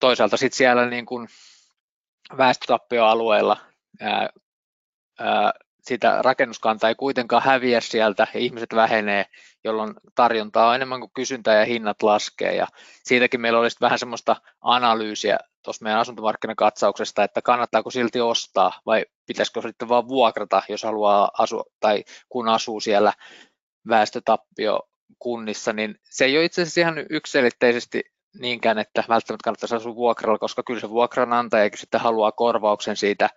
toisaalta 0.00 0.36
sitten 0.36 0.56
siellä 0.56 0.86
niin 0.86 1.06
kuin 1.06 1.28
väestötappioalueilla 2.36 3.56
ää, 4.00 4.28
ää, 5.18 5.52
sitä 5.82 6.22
rakennuskantaa 6.22 6.88
ei 6.88 6.94
kuitenkaan 6.94 7.42
häviä 7.42 7.80
sieltä, 7.80 8.26
ihmiset 8.34 8.74
vähenee, 8.74 9.26
jolloin 9.64 9.94
tarjontaa 10.14 10.68
on 10.68 10.74
enemmän 10.74 11.00
kuin 11.00 11.10
kysyntää 11.14 11.58
ja 11.58 11.64
hinnat 11.64 12.02
laskee. 12.02 12.54
Ja 12.54 12.66
siitäkin 13.04 13.40
meillä 13.40 13.58
olisi 13.58 13.76
vähän 13.80 13.98
semmoista 13.98 14.36
analyysiä 14.60 15.38
tuossa 15.64 15.84
meidän 15.84 16.00
asuntomarkkinakatsauksesta, 16.00 17.24
että 17.24 17.42
kannattaako 17.42 17.90
silti 17.90 18.20
ostaa 18.20 18.72
vai 18.86 19.04
pitäisikö 19.26 19.62
sitten 19.62 19.88
vaan 19.88 20.08
vuokrata, 20.08 20.62
jos 20.68 20.82
haluaa 20.82 21.30
asua 21.38 21.64
tai 21.80 22.04
kun 22.28 22.48
asuu 22.48 22.80
siellä 22.80 23.12
väestötappio 23.88 24.80
kunnissa, 25.18 25.72
niin 25.72 25.94
se 26.04 26.24
ei 26.24 26.36
ole 26.36 26.44
itse 26.44 26.62
asiassa 26.62 26.80
ihan 26.80 27.06
yksilitteisesti 27.10 28.02
niinkään, 28.40 28.78
että 28.78 29.04
välttämättä 29.08 29.44
kannattaisi 29.44 29.74
asua 29.74 29.94
vuokralla, 29.94 30.38
koska 30.38 30.62
kyllä 30.62 30.80
se 30.80 30.90
vuokranantajakin 30.90 31.78
sitten 31.78 32.00
haluaa 32.00 32.32
korvauksen 32.32 32.96
siitä 32.96 33.30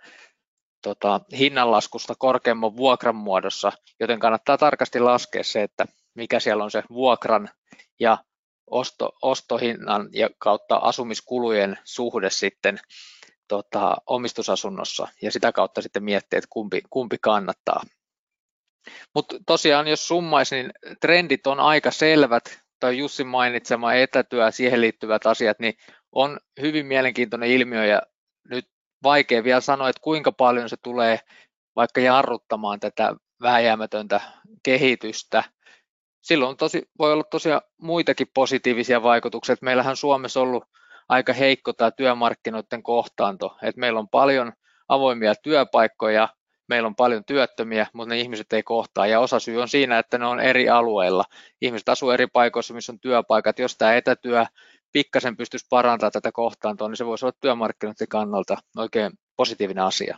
tota, 0.82 1.22
hinnanlaskusta 1.38 2.14
korkeamman 2.18 2.76
vuokran 2.76 3.16
muodossa, 3.16 3.72
joten 4.00 4.20
kannattaa 4.20 4.58
tarkasti 4.58 5.00
laskea 5.00 5.44
se, 5.44 5.64
että 5.64 5.86
mikä 6.16 6.40
siellä 6.40 6.64
on 6.64 6.72
se 6.72 6.84
vuokran 6.90 7.50
ja 8.00 8.18
osto, 8.68 9.12
ostohinnan 9.22 10.10
ja 10.14 10.30
kautta 10.38 10.76
asumiskulujen 10.76 11.78
suhde 11.84 12.30
sitten 12.30 12.80
tota, 13.48 13.98
omistusasunnossa 14.08 15.08
ja 15.22 15.32
sitä 15.32 15.52
kautta 15.52 15.82
sitten 15.82 16.04
miettiä, 16.04 16.38
että 16.38 16.48
kumpi, 16.50 16.82
kumpi 16.90 17.18
kannattaa. 17.22 17.84
Mutta 19.16 19.36
tosiaan 19.46 19.88
jos 19.88 20.08
summaisin, 20.08 20.58
niin 20.58 20.98
trendit 21.02 21.48
on 21.48 21.60
aika 21.60 21.92
selvät, 21.92 22.62
tai 22.80 22.98
Jussin 22.98 23.28
mainitsema 23.28 23.94
etätyö 23.94 24.44
ja 24.44 24.52
siihen 24.52 24.82
liittyvät 24.82 25.26
asiat, 25.26 25.60
niin 25.60 25.74
on 26.12 26.40
hyvin 26.62 26.86
mielenkiintoinen 26.86 27.50
ilmiö 27.50 27.86
ja 27.86 28.02
nyt 28.50 28.71
vaikea 29.04 29.44
vielä 29.44 29.62
sanoa, 29.62 29.90
että 29.90 30.02
kuinka 30.02 30.32
paljon 30.32 30.70
se 30.70 30.78
tulee 30.84 31.20
vaikka 31.76 32.02
jarruttamaan 32.02 32.80
tätä 32.80 33.16
vääjäämätöntä 33.42 34.22
kehitystä. 34.64 35.44
Silloin 36.22 36.58
tosi, 36.58 36.90
voi 37.00 37.14
olla 37.14 37.24
tosiaan 37.24 37.62
muitakin 37.78 38.28
positiivisia 38.34 39.04
vaikutuksia. 39.04 39.56
Meillähän 39.62 39.96
Suomessa 39.96 40.40
on 40.40 40.48
ollut 40.48 40.64
aika 41.10 41.34
heikko 41.34 41.74
tämä 41.74 41.92
työmarkkinoiden 41.92 42.84
kohtaanto. 42.84 43.58
Että 43.62 43.80
meillä 43.80 44.00
on 44.00 44.10
paljon 44.10 44.54
avoimia 44.90 45.36
työpaikkoja, 45.36 46.30
meillä 46.68 46.88
on 46.88 46.96
paljon 46.96 47.26
työttömiä, 47.26 47.88
mutta 47.94 48.14
ne 48.14 48.20
ihmiset 48.20 48.54
ei 48.54 48.64
kohtaa. 48.64 49.08
Ja 49.08 49.20
osa 49.20 49.40
syy 49.40 49.62
on 49.62 49.68
siinä, 49.68 50.00
että 50.00 50.18
ne 50.18 50.26
on 50.26 50.40
eri 50.40 50.70
alueilla. 50.70 51.24
Ihmiset 51.62 51.90
asuu 51.90 52.10
eri 52.10 52.28
paikoissa, 52.28 52.74
missä 52.74 52.92
on 52.92 53.00
työpaikat. 53.00 53.60
Jos 53.60 53.78
tämä 53.78 53.96
etätyö 53.96 54.46
pikkasen 54.92 55.38
pystyisi 55.38 55.66
parantamaan 55.70 56.12
tätä 56.12 56.32
kohtaantoa, 56.32 56.88
niin 56.88 56.98
se 56.98 57.06
voisi 57.06 57.26
olla 57.26 57.38
työmarkkinoiden 57.42 58.08
kannalta 58.08 58.58
oikein 58.78 59.12
positiivinen 59.36 59.84
asia. 59.84 60.18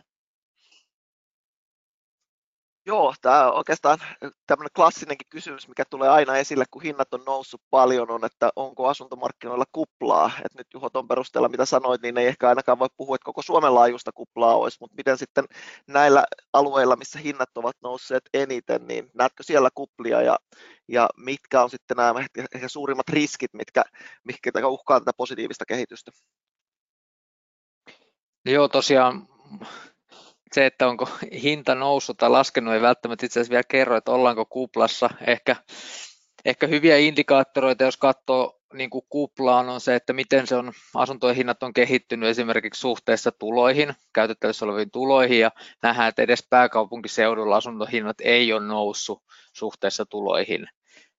Joo, 2.86 3.14
tämä 3.22 3.46
on 3.46 3.54
oikeastaan 3.54 3.98
tämmöinen 4.46 4.70
klassinenkin 4.76 5.26
kysymys, 5.30 5.68
mikä 5.68 5.84
tulee 5.90 6.08
aina 6.08 6.36
esille, 6.36 6.64
kun 6.70 6.82
hinnat 6.82 7.14
on 7.14 7.22
noussut 7.26 7.60
paljon, 7.70 8.10
on, 8.10 8.24
että 8.24 8.50
onko 8.56 8.88
asuntomarkkinoilla 8.88 9.64
kuplaa. 9.72 10.30
Et 10.44 10.54
nyt 10.54 10.66
Juho 10.74 10.90
ton 10.90 11.08
perusteella, 11.08 11.48
mitä 11.48 11.64
sanoit, 11.64 12.02
niin 12.02 12.18
ei 12.18 12.26
ehkä 12.26 12.48
ainakaan 12.48 12.78
voi 12.78 12.88
puhua, 12.96 13.16
että 13.16 13.24
koko 13.24 13.42
Suomen 13.42 13.74
laajuista 13.74 14.12
kuplaa 14.12 14.56
olisi, 14.56 14.76
mutta 14.80 14.96
miten 14.96 15.18
sitten 15.18 15.44
näillä 15.86 16.24
alueilla, 16.52 16.96
missä 16.96 17.18
hinnat 17.18 17.50
ovat 17.54 17.76
nousseet 17.82 18.22
eniten, 18.34 18.86
niin 18.86 19.10
näetkö 19.14 19.42
siellä 19.42 19.68
kuplia 19.74 20.22
ja, 20.22 20.38
ja 20.88 21.08
mitkä 21.16 21.62
on 21.62 21.70
sitten 21.70 21.96
nämä 21.96 22.20
ehkä 22.54 22.68
suurimmat 22.68 23.08
riskit, 23.08 23.54
mitkä, 23.54 23.84
mitkä 24.24 24.68
uhkaa 24.68 25.00
tätä 25.00 25.12
positiivista 25.16 25.64
kehitystä? 25.66 26.10
Joo, 28.44 28.68
tosiaan 28.68 29.28
se, 30.54 30.66
että 30.66 30.88
onko 30.88 31.08
hinta 31.42 31.74
noussut 31.74 32.16
tai 32.16 32.30
laskenut, 32.30 32.74
ei 32.74 32.80
välttämättä 32.80 33.26
itse 33.26 33.40
asiassa 33.40 33.50
vielä 33.50 33.62
kerro, 33.68 33.96
että 33.96 34.12
ollaanko 34.12 34.46
kuplassa. 34.46 35.10
Ehkä, 35.26 35.56
ehkä 36.44 36.66
hyviä 36.66 36.96
indikaattoreita, 36.96 37.84
jos 37.84 37.96
katsoo 37.96 38.60
niin 38.74 38.90
kuin 38.90 39.04
kuplaan, 39.08 39.68
on 39.68 39.80
se, 39.80 39.94
että 39.94 40.12
miten 40.12 40.46
se 40.46 40.56
on, 40.56 40.72
asuntojen 40.94 41.36
hinnat 41.36 41.62
on 41.62 41.72
kehittynyt 41.72 42.28
esimerkiksi 42.28 42.80
suhteessa 42.80 43.32
tuloihin, 43.32 43.94
käytettävissä 44.12 44.64
oleviin 44.64 44.90
tuloihin, 44.90 45.40
ja 45.40 45.50
nähdään, 45.82 46.08
että 46.08 46.22
edes 46.22 46.46
pääkaupunkiseudulla 46.50 47.56
asuntohinnat 47.56 48.16
ei 48.20 48.52
ole 48.52 48.66
noussut 48.66 49.22
suhteessa 49.52 50.06
tuloihin. 50.06 50.66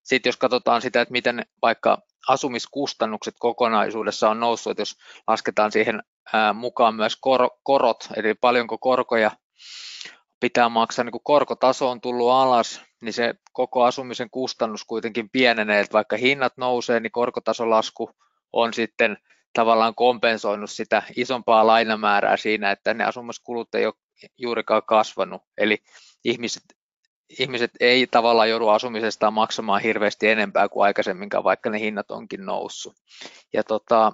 Sitten 0.03 0.29
jos 0.29 0.37
katsotaan 0.37 0.81
sitä, 0.81 1.01
että 1.01 1.11
miten 1.11 1.45
vaikka 1.61 1.97
asumiskustannukset 2.27 3.35
kokonaisuudessa 3.39 4.29
on 4.29 4.39
noussut, 4.39 4.71
että 4.71 4.81
jos 4.81 4.95
lasketaan 5.27 5.71
siihen 5.71 6.03
mukaan 6.53 6.95
myös 6.95 7.15
kor, 7.15 7.49
korot, 7.63 8.07
eli 8.15 8.33
paljonko 8.33 8.77
korkoja 8.77 9.31
pitää 10.39 10.69
maksaa, 10.69 11.05
niin 11.05 11.11
kun 11.11 11.21
korkotaso 11.23 11.89
on 11.89 12.01
tullut 12.01 12.31
alas, 12.31 12.81
niin 13.01 13.13
se 13.13 13.35
koko 13.53 13.83
asumisen 13.83 14.29
kustannus 14.29 14.83
kuitenkin 14.83 15.29
pienenee, 15.29 15.79
että 15.79 15.93
vaikka 15.93 16.17
hinnat 16.17 16.53
nousee, 16.57 16.99
niin 16.99 17.11
korkotasolasku 17.11 18.09
on 18.53 18.73
sitten 18.73 19.17
tavallaan 19.53 19.95
kompensoinut 19.95 20.69
sitä 20.71 21.03
isompaa 21.15 21.67
lainamäärää 21.67 22.37
siinä, 22.37 22.71
että 22.71 22.93
ne 22.93 23.03
asumiskulut 23.03 23.75
ei 23.75 23.85
ole 23.85 23.93
juurikaan 24.37 24.81
kasvanut, 24.87 25.41
eli 25.57 25.77
ihmiset, 26.23 26.63
ihmiset 27.39 27.71
ei 27.79 28.07
tavallaan 28.07 28.49
joudu 28.49 28.67
asumisestaan 28.67 29.33
maksamaan 29.33 29.81
hirveästi 29.81 30.27
enempää 30.27 30.69
kuin 30.69 30.85
aikaisemminkaan, 30.85 31.43
vaikka 31.43 31.69
ne 31.69 31.79
hinnat 31.79 32.11
onkin 32.11 32.45
noussut. 32.45 32.93
Ja 33.53 33.63
tota, 33.63 34.11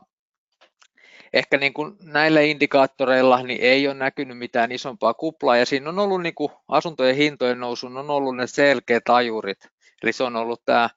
ehkä 1.34 1.58
niin 1.58 1.74
kuin 1.74 1.96
näillä 2.04 2.42
indikaattoreilla 2.42 3.44
niin 3.44 3.62
ei 3.62 3.88
ole 3.88 3.96
näkynyt 3.96 4.38
mitään 4.38 4.72
isompaa 4.72 5.14
kuplaa 5.14 5.58
ja 5.58 5.66
siinä 5.66 5.90
on 5.90 6.00
ollut 6.00 6.22
niin 6.22 6.36
kuin 6.36 6.52
asuntojen 6.68 7.16
hintojen 7.16 7.60
nousun 7.60 7.98
on 7.98 8.10
ollut 8.10 8.36
ne 8.36 8.48
selkeät 8.48 9.10
ajurit. 9.10 9.68
Eli 10.04 10.14
se 10.14 10.24
on 10.24 10.36
ollut 10.36 10.62
tämä 10.66 10.90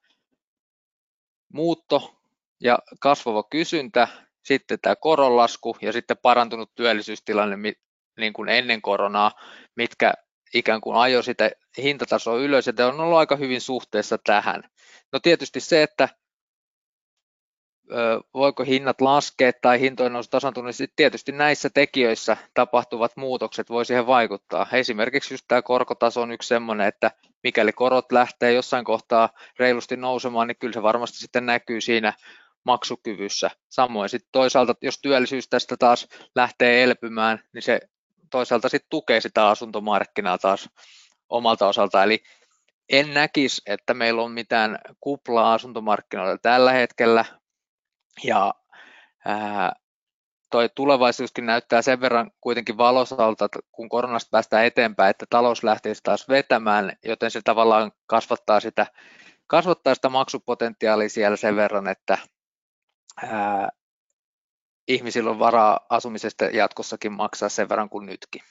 muutto 1.52 2.14
ja 2.60 2.78
kasvava 3.00 3.42
kysyntä, 3.42 4.08
sitten 4.42 4.78
tämä 4.82 4.96
koronlasku 4.96 5.76
ja 5.82 5.92
sitten 5.92 6.16
parantunut 6.22 6.74
työllisyystilanne 6.74 7.56
niin 8.18 8.32
kuin 8.32 8.48
ennen 8.48 8.82
koronaa, 8.82 9.32
mitkä 9.76 10.14
ikään 10.54 10.80
kuin 10.80 10.96
ajoi 10.96 11.24
sitä 11.24 11.50
hintatasoa 11.78 12.36
ylös, 12.36 12.66
ja 12.66 12.86
on 12.86 13.00
ollut 13.00 13.18
aika 13.18 13.36
hyvin 13.36 13.60
suhteessa 13.60 14.18
tähän. 14.18 14.62
No 15.12 15.20
tietysti 15.20 15.60
se, 15.60 15.82
että 15.82 16.08
voiko 18.34 18.64
hinnat 18.64 19.00
laskea 19.00 19.52
tai 19.62 19.80
hintojen 19.80 20.12
nousu 20.12 20.30
tasantua, 20.30 20.64
niin 20.64 20.88
tietysti 20.96 21.32
näissä 21.32 21.70
tekijöissä 21.70 22.36
tapahtuvat 22.54 23.16
muutokset 23.16 23.70
voi 23.70 23.84
siihen 23.84 24.06
vaikuttaa. 24.06 24.66
Esimerkiksi 24.72 25.34
just 25.34 25.44
tämä 25.48 25.62
korkotaso 25.62 26.22
on 26.22 26.32
yksi 26.32 26.48
sellainen, 26.48 26.88
että 26.88 27.10
mikäli 27.42 27.72
korot 27.72 28.12
lähtee 28.12 28.52
jossain 28.52 28.84
kohtaa 28.84 29.28
reilusti 29.58 29.96
nousemaan, 29.96 30.48
niin 30.48 30.58
kyllä 30.58 30.72
se 30.72 30.82
varmasti 30.82 31.18
sitten 31.18 31.46
näkyy 31.46 31.80
siinä 31.80 32.12
maksukyvyssä. 32.64 33.50
Samoin 33.68 34.08
sitten 34.08 34.28
toisaalta, 34.32 34.74
jos 34.82 34.98
työllisyys 35.02 35.48
tästä 35.48 35.76
taas 35.76 36.08
lähtee 36.34 36.82
elpymään, 36.82 37.40
niin 37.52 37.62
se 37.62 37.80
toisaalta 38.30 38.68
sitten 38.68 38.90
tukee 38.90 39.20
sitä 39.20 39.48
asuntomarkkinaa 39.48 40.38
taas 40.38 40.68
omalta 41.28 41.68
osalta. 41.68 42.02
Eli 42.02 42.22
en 42.88 43.14
näkisi, 43.14 43.62
että 43.66 43.94
meillä 43.94 44.22
on 44.22 44.32
mitään 44.32 44.78
kuplaa 45.00 45.54
asuntomarkkinoilla 45.54 46.38
tällä 46.42 46.72
hetkellä, 46.72 47.24
ja 48.22 48.54
ää, 49.24 49.72
toi 50.50 50.68
tulevaisuuskin 50.74 51.46
näyttää 51.46 51.82
sen 51.82 52.00
verran 52.00 52.30
kuitenkin 52.40 52.76
valosalta, 52.76 53.48
kun 53.72 53.88
koronasta 53.88 54.28
päästään 54.30 54.64
eteenpäin, 54.64 55.10
että 55.10 55.26
talous 55.30 55.64
lähtee 55.64 55.92
taas 56.02 56.28
vetämään, 56.28 56.92
joten 57.04 57.30
se 57.30 57.40
tavallaan 57.44 57.92
kasvattaa 58.06 58.60
sitä, 58.60 58.86
kasvattaa 59.46 59.94
sitä 59.94 60.08
maksupotentiaalia 60.08 61.08
siellä 61.08 61.36
sen 61.36 61.56
verran, 61.56 61.88
että 61.88 62.18
ää, 63.22 63.68
ihmisillä 64.88 65.30
on 65.30 65.38
varaa 65.38 65.80
asumisesta 65.90 66.44
jatkossakin 66.44 67.12
maksaa 67.12 67.48
sen 67.48 67.68
verran 67.68 67.88
kuin 67.88 68.06
nytkin. 68.06 68.42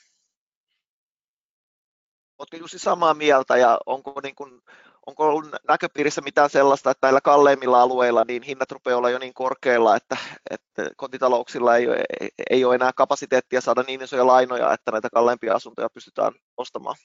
Oletko 2.37 2.57
Jussi 2.57 2.79
samaa 2.79 3.13
mieltä 3.13 3.57
ja 3.57 3.79
onko, 3.85 4.21
niin 4.23 4.35
kuin, 4.35 4.61
onko 5.07 5.27
ollut 5.27 5.45
näköpiirissä 5.67 6.21
mitään 6.21 6.49
sellaista, 6.49 6.91
että 6.91 7.07
näillä 7.07 7.21
kalleimmilla 7.21 7.81
alueilla 7.81 8.25
niin 8.27 8.43
hinnat 8.43 8.71
rupeaa 8.71 8.97
olla 8.97 9.09
jo 9.09 9.19
niin 9.19 9.33
korkeilla, 9.33 9.95
että, 9.95 10.17
että 10.49 10.89
kotitalouksilla 10.97 11.75
ei 11.77 11.87
ole, 11.87 12.03
ei 12.49 12.65
ole 12.65 12.75
enää 12.75 12.91
kapasiteettia 12.95 13.61
saada 13.61 13.83
niin 13.87 14.01
isoja 14.01 14.27
lainoja, 14.27 14.73
että 14.73 14.91
näitä 14.91 15.09
kalleimpia 15.13 15.55
asuntoja 15.55 15.89
pystytään 15.89 16.33
ostamaan? 16.57 16.95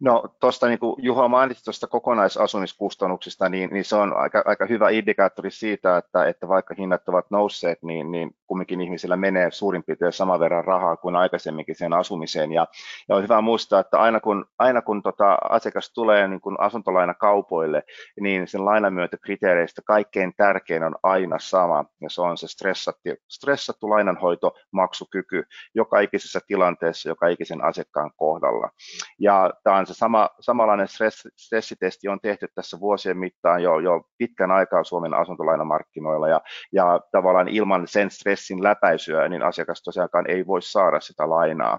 No 0.00 0.24
tuosta 0.40 0.66
niin 0.66 0.78
kuin 0.78 1.04
Juha 1.04 1.28
mainitsi 1.28 1.64
tuosta 1.64 1.86
kokonaisasumiskustannuksista, 1.86 3.48
niin, 3.48 3.70
niin 3.72 3.84
se 3.84 3.96
on 3.96 4.16
aika, 4.16 4.42
aika 4.46 4.66
hyvä 4.66 4.90
indikaattori 4.90 5.50
siitä, 5.50 5.96
että, 5.96 6.24
että 6.24 6.48
vaikka 6.48 6.74
hinnat 6.78 7.08
ovat 7.08 7.30
nousseet, 7.30 7.82
niin, 7.82 8.10
niin 8.10 8.36
kumminkin 8.46 8.80
ihmisillä 8.80 9.16
menee 9.16 9.50
suurin 9.50 9.84
piirtein 9.84 10.12
saman 10.12 10.40
verran 10.40 10.64
rahaa 10.64 10.96
kuin 10.96 11.16
aikaisemminkin 11.16 11.74
sen 11.74 11.92
asumiseen. 11.92 12.52
Ja, 12.52 12.66
ja 13.08 13.16
on 13.16 13.22
hyvä 13.22 13.40
muistaa, 13.40 13.80
että 13.80 13.98
aina 13.98 14.20
kun, 14.20 14.44
aina 14.58 14.82
kun 14.82 15.02
tota 15.02 15.38
asiakas 15.50 15.92
tulee 15.92 16.28
niin 16.28 16.40
kuin 16.40 16.60
asuntolainakaupoille, 16.60 17.82
niin 18.20 18.48
sen 18.48 18.64
lainamyöntökriteereistä 18.64 19.82
kaikkein 19.84 20.34
tärkein 20.36 20.82
on 20.82 20.94
aina 21.02 21.38
sama, 21.38 21.84
ja 22.00 22.10
se 22.10 22.22
on 22.22 22.38
se 22.38 22.48
stressattu, 22.48 23.10
stressattu 23.28 23.90
lainanhoitomaksukyky 23.90 25.44
joka 25.74 26.00
ikisessä 26.00 26.40
tilanteessa, 26.46 27.08
joka 27.08 27.28
ikisen 27.28 27.64
asiakkaan 27.64 28.10
kohdalla. 28.16 28.70
Ja 29.18 29.50
tämä 29.64 29.76
on 29.76 29.86
se 29.86 29.94
sama, 29.94 30.30
samanlainen 30.40 30.88
stress, 30.88 31.28
stressitesti 31.36 32.08
on 32.08 32.20
tehty 32.20 32.48
tässä 32.54 32.80
vuosien 32.80 33.18
mittaan 33.18 33.62
jo, 33.62 33.78
jo 33.78 34.02
pitkän 34.18 34.50
aikaa 34.50 34.84
Suomen 34.84 35.14
asuntolainamarkkinoilla, 35.14 36.28
ja, 36.28 36.40
ja 36.72 37.00
tavallaan 37.12 37.48
ilman 37.48 37.88
sen 37.88 38.10
stress 38.10 38.35
stressin 38.36 38.62
läpäisyä, 38.62 39.28
niin 39.28 39.42
asiakas 39.42 39.82
tosiaankaan 39.82 40.30
ei 40.30 40.46
voi 40.46 40.62
saada 40.62 41.00
sitä 41.00 41.30
lainaa. 41.30 41.78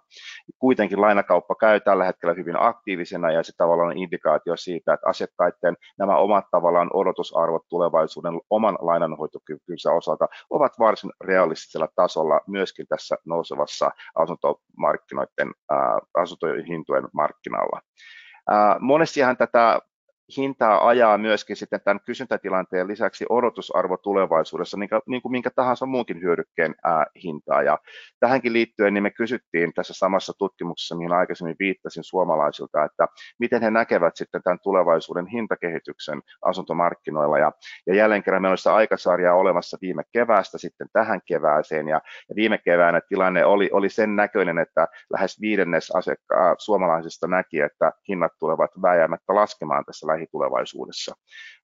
Kuitenkin 0.60 1.02
lainakauppa 1.02 1.56
käy 1.56 1.80
tällä 1.80 2.06
hetkellä 2.06 2.34
hyvin 2.34 2.56
aktiivisena 2.60 3.32
ja 3.32 3.44
se 3.44 3.52
tavallaan 3.58 3.90
on 3.90 3.98
indikaatio 3.98 4.58
siitä, 4.58 4.94
että 4.94 5.10
asiakkaiden 5.10 5.76
nämä 6.00 6.18
omat 6.18 6.46
tavallaan 6.52 6.90
odotusarvot 6.94 7.68
tulevaisuuden 7.70 8.34
oman 8.50 8.78
lainanhoitokykynsä 8.82 9.92
osalta 9.92 10.28
ovat 10.50 10.74
varsin 10.80 11.12
realistisella 11.24 11.88
tasolla 11.96 12.42
myöskin 12.48 12.88
tässä 12.88 13.16
nousevassa 13.26 13.92
asuntomarkkinoiden, 14.16 15.52
ää, 15.72 16.00
asuntohintojen 16.14 17.08
markkinalla. 17.14 17.82
monestihan 18.80 19.38
tätä 19.38 19.80
hintaa 20.38 20.88
ajaa 20.88 21.18
myöskin 21.18 21.56
sitten 21.56 21.82
tämän 21.84 22.00
kysyntätilanteen 22.06 22.88
lisäksi 22.88 23.26
odotusarvo 23.30 23.98
tulevaisuudessa, 23.98 24.78
niin 24.78 24.90
kuin, 24.90 25.02
niin 25.08 25.22
kuin 25.22 25.32
minkä 25.32 25.50
tahansa 25.56 25.86
muunkin 25.86 26.22
hyödykkeen 26.22 26.76
ää, 26.84 27.06
hintaa. 27.24 27.62
Ja 27.62 27.78
tähänkin 28.20 28.54
liittyen 28.54 28.94
niin 28.94 29.04
me 29.04 29.12
kysyttiin 29.12 29.74
tässä 29.74 29.94
samassa 29.94 30.34
tutkimuksessa, 30.38 30.96
mihin 30.96 31.14
aikaisemmin 31.14 31.56
viittasin 31.60 32.04
suomalaisilta, 32.04 32.84
että 32.84 33.08
miten 33.40 33.62
he 33.62 33.72
näkevät 33.72 34.16
sitten 34.16 34.44
tämän 34.44 34.60
tulevaisuuden 34.64 35.28
hintakehityksen 35.28 36.22
asuntomarkkinoilla. 36.42 37.40
Ja, 37.40 37.52
ja 37.88 37.96
jälleen 37.96 38.24
kerran 38.24 38.42
meillä 38.42 38.54
on 38.54 38.58
sitä 38.58 38.76
aikasarjaa 38.76 39.36
olemassa 39.36 39.78
viime 39.82 40.04
keväästä 40.12 40.58
sitten 40.58 40.88
tähän 40.94 41.20
kevääseen, 41.26 41.88
ja, 41.88 42.02
ja 42.30 42.36
viime 42.36 42.58
keväänä 42.58 43.02
tilanne 43.10 43.46
oli, 43.46 43.70
oli 43.74 43.90
sen 43.90 44.16
näköinen, 44.16 44.58
että 44.58 44.88
lähes 45.14 45.42
viidennes 45.42 45.92
asiakka- 45.96 46.56
suomalaisista 46.58 47.28
näki, 47.28 47.60
että 47.60 47.92
hinnat 48.10 48.32
tulevat 48.40 48.72
vääjäämättä 48.82 49.36
laskemaan 49.36 49.86
tässä 49.86 50.08
lähitulevaisuudessa. 50.18 51.16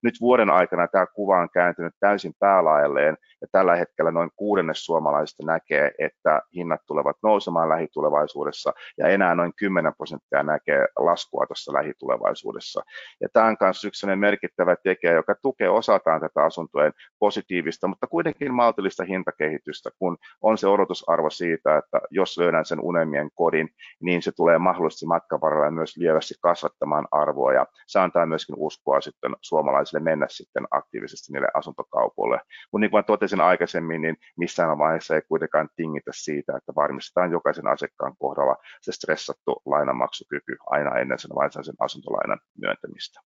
Nyt 0.03 0.13
vuoden 0.21 0.49
aikana 0.49 0.87
tämä 0.87 1.05
kuva 1.05 1.37
on 1.37 1.49
kääntynyt 1.53 1.93
täysin 1.99 2.33
päälaajalleen 2.39 3.17
ja 3.41 3.47
tällä 3.51 3.75
hetkellä 3.75 4.11
noin 4.11 4.29
kuudennes 4.35 4.85
suomalaisista 4.85 5.45
näkee, 5.45 5.91
että 5.99 6.41
hinnat 6.55 6.81
tulevat 6.87 7.15
nousemaan 7.23 7.69
lähitulevaisuudessa 7.69 8.73
ja 8.97 9.07
enää 9.07 9.35
noin 9.35 9.53
10 9.55 9.93
prosenttia 9.97 10.43
näkee 10.43 10.87
laskua 10.99 11.45
tuossa 11.45 11.73
lähitulevaisuudessa. 11.73 12.81
Ja 13.21 13.27
tämä 13.33 13.45
on 13.45 13.57
myös 13.61 13.85
yksi 13.85 14.15
merkittävä 14.15 14.75
tekijä, 14.83 15.13
joka 15.13 15.35
tukee 15.41 15.69
osataan 15.69 16.21
tätä 16.21 16.43
asuntojen 16.43 16.93
positiivista, 17.19 17.87
mutta 17.87 18.07
kuitenkin 18.07 18.53
maltillista 18.53 19.03
hintakehitystä, 19.03 19.89
kun 19.99 20.17
on 20.41 20.57
se 20.57 20.67
odotusarvo 20.67 21.29
siitä, 21.29 21.77
että 21.77 22.01
jos 22.11 22.37
löydän 22.37 22.65
sen 22.65 22.79
unelmien 22.81 23.29
kodin, 23.35 23.69
niin 24.01 24.21
se 24.21 24.31
tulee 24.31 24.57
mahdollisesti 24.57 25.05
matkan 25.05 25.41
varrella 25.41 25.71
myös 25.71 25.97
lievästi 25.97 26.33
kasvattamaan 26.41 27.07
arvoa 27.11 27.53
ja 27.53 27.65
se 27.87 27.99
antaa 27.99 28.25
myöskin 28.43 28.65
uskoa 28.65 29.01
sitten 29.01 29.35
suomalaisille 29.41 30.03
mennä 30.03 30.27
sitten 30.29 30.67
aktiivisesti 30.71 31.33
niille 31.33 31.47
asuntokaupoille. 31.53 32.39
Mutta 32.71 32.81
niin 32.81 32.91
kuin 32.91 32.99
mä 32.99 33.03
totesin 33.03 33.41
aikaisemmin, 33.41 34.01
niin 34.01 34.17
missään 34.37 34.77
vaiheessa 34.77 35.15
ei 35.15 35.21
kuitenkaan 35.21 35.69
tingitä 35.75 36.11
siitä, 36.13 36.57
että 36.57 36.75
varmistetaan 36.75 37.31
jokaisen 37.31 37.67
asiakkaan 37.67 38.15
kohdalla 38.19 38.55
se 38.81 38.91
stressattu 38.91 39.61
lainanmaksukyky 39.65 40.57
aina 40.65 40.99
ennen 40.99 41.19
sen 41.19 41.31
varsinaisen 41.35 41.75
asuntolainan 41.79 42.39
myöntämistä. 42.61 43.19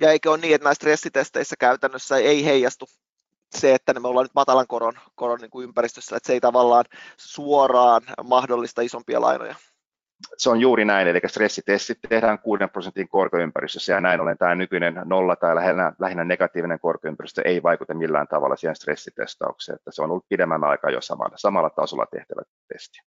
Ja 0.00 0.10
eikö 0.10 0.30
ole 0.30 0.38
niin, 0.38 0.54
että 0.54 0.64
näissä 0.64 0.78
stressitesteissä 0.78 1.56
käytännössä 1.58 2.16
ei 2.16 2.44
heijastu 2.44 2.86
se, 3.56 3.74
että 3.74 4.00
me 4.00 4.08
ollaan 4.08 4.24
nyt 4.24 4.34
matalan 4.34 4.66
koron, 4.66 4.94
koron 5.14 5.40
niin 5.40 5.50
kuin 5.50 5.64
ympäristössä, 5.64 6.16
että 6.16 6.26
se 6.26 6.32
ei 6.32 6.40
tavallaan 6.40 6.84
suoraan 7.16 8.02
mahdollista 8.24 8.82
isompia 8.82 9.20
lainoja? 9.20 9.54
Se 10.36 10.50
on 10.50 10.60
juuri 10.60 10.84
näin, 10.84 11.08
eli 11.08 11.20
stressitestit 11.26 11.98
tehdään 12.08 12.38
6 12.38 12.64
prosentin 12.72 13.08
korkoympäristössä 13.08 13.92
ja 13.92 14.00
näin 14.00 14.20
ollen 14.20 14.38
tämä 14.38 14.54
nykyinen 14.54 15.02
nolla 15.04 15.36
tai 15.36 15.54
lähinnä, 15.54 15.92
lähinnä 15.98 16.24
negatiivinen 16.24 16.80
korkoympäristö 16.80 17.42
ei 17.44 17.62
vaikuta 17.62 17.94
millään 17.94 18.28
tavalla 18.28 18.56
siihen 18.56 18.76
stressitestaukseen, 18.76 19.76
että 19.76 19.90
se 19.92 20.02
on 20.02 20.10
ollut 20.10 20.28
pidemmän 20.28 20.64
aikaa 20.64 20.90
jo 20.90 21.00
samalla, 21.00 21.36
samalla 21.36 21.70
tasolla 21.70 22.06
tehtävä 22.10 22.42
testi. 22.72 23.00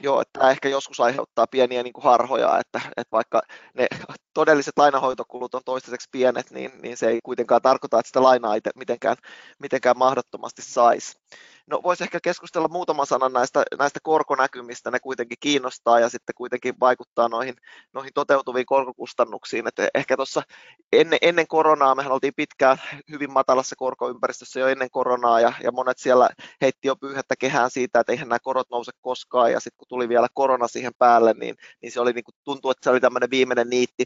Joo, 0.00 0.20
että 0.20 0.38
tämä 0.38 0.50
ehkä 0.50 0.68
joskus 0.68 1.00
aiheuttaa 1.00 1.46
pieniä 1.46 1.82
niin 1.82 1.92
kuin 1.92 2.04
harhoja, 2.04 2.58
että, 2.58 2.80
että 2.96 3.12
vaikka 3.12 3.42
ne 3.74 3.86
todelliset 4.34 4.72
lainahoitokulut 4.76 5.54
on 5.54 5.60
toistaiseksi 5.64 6.08
pienet, 6.12 6.50
niin, 6.50 6.70
niin 6.82 6.96
se 6.96 7.08
ei 7.08 7.20
kuitenkaan 7.24 7.62
tarkoita, 7.62 7.98
että 7.98 8.08
sitä 8.08 8.22
lainaa 8.22 8.54
ei 8.54 8.60
mitenkään, 8.76 9.16
mitenkään 9.58 9.98
mahdottomasti 9.98 10.62
saisi. 10.62 11.21
No 11.66 11.80
voisi 11.82 12.04
ehkä 12.04 12.20
keskustella 12.22 12.68
muutaman 12.68 13.06
sanan 13.06 13.32
näistä, 13.32 13.62
näistä 13.78 14.00
korkonäkymistä, 14.02 14.90
ne 14.90 15.00
kuitenkin 15.00 15.36
kiinnostaa 15.40 16.00
ja 16.00 16.08
sitten 16.08 16.34
kuitenkin 16.34 16.74
vaikuttaa 16.80 17.28
noihin, 17.28 17.54
noihin 17.92 18.10
toteutuviin 18.14 18.66
korkokustannuksiin. 18.66 19.68
että 19.68 19.88
ehkä 19.94 20.16
tuossa 20.16 20.42
ennen, 20.92 21.18
ennen 21.22 21.46
koronaa, 21.46 21.94
mehän 21.94 22.12
oltiin 22.12 22.34
pitkään 22.36 22.76
hyvin 23.10 23.32
matalassa 23.32 23.76
korkoympäristössä 23.76 24.60
jo 24.60 24.68
ennen 24.68 24.90
koronaa 24.90 25.40
ja, 25.40 25.52
ja 25.62 25.72
monet 25.72 25.98
siellä 25.98 26.30
heitti 26.60 26.88
jo 26.88 26.96
pyyhettä 26.96 27.34
kehään 27.38 27.70
siitä, 27.70 28.00
että 28.00 28.12
eihän 28.12 28.28
nämä 28.28 28.38
korot 28.38 28.70
nouse 28.70 28.92
koskaan. 29.00 29.52
Ja 29.52 29.60
sitten 29.60 29.78
kun 29.78 29.88
tuli 29.88 30.08
vielä 30.08 30.28
korona 30.34 30.68
siihen 30.68 30.92
päälle, 30.98 31.34
niin, 31.38 31.56
niin 31.82 31.92
se 31.92 32.00
oli 32.00 32.12
niin 32.12 32.24
kuin, 32.24 32.34
tuntuu, 32.44 32.70
että 32.70 32.84
se 32.84 32.90
oli 32.90 33.00
tämmöinen 33.00 33.30
viimeinen 33.30 33.70
niitti, 33.70 34.04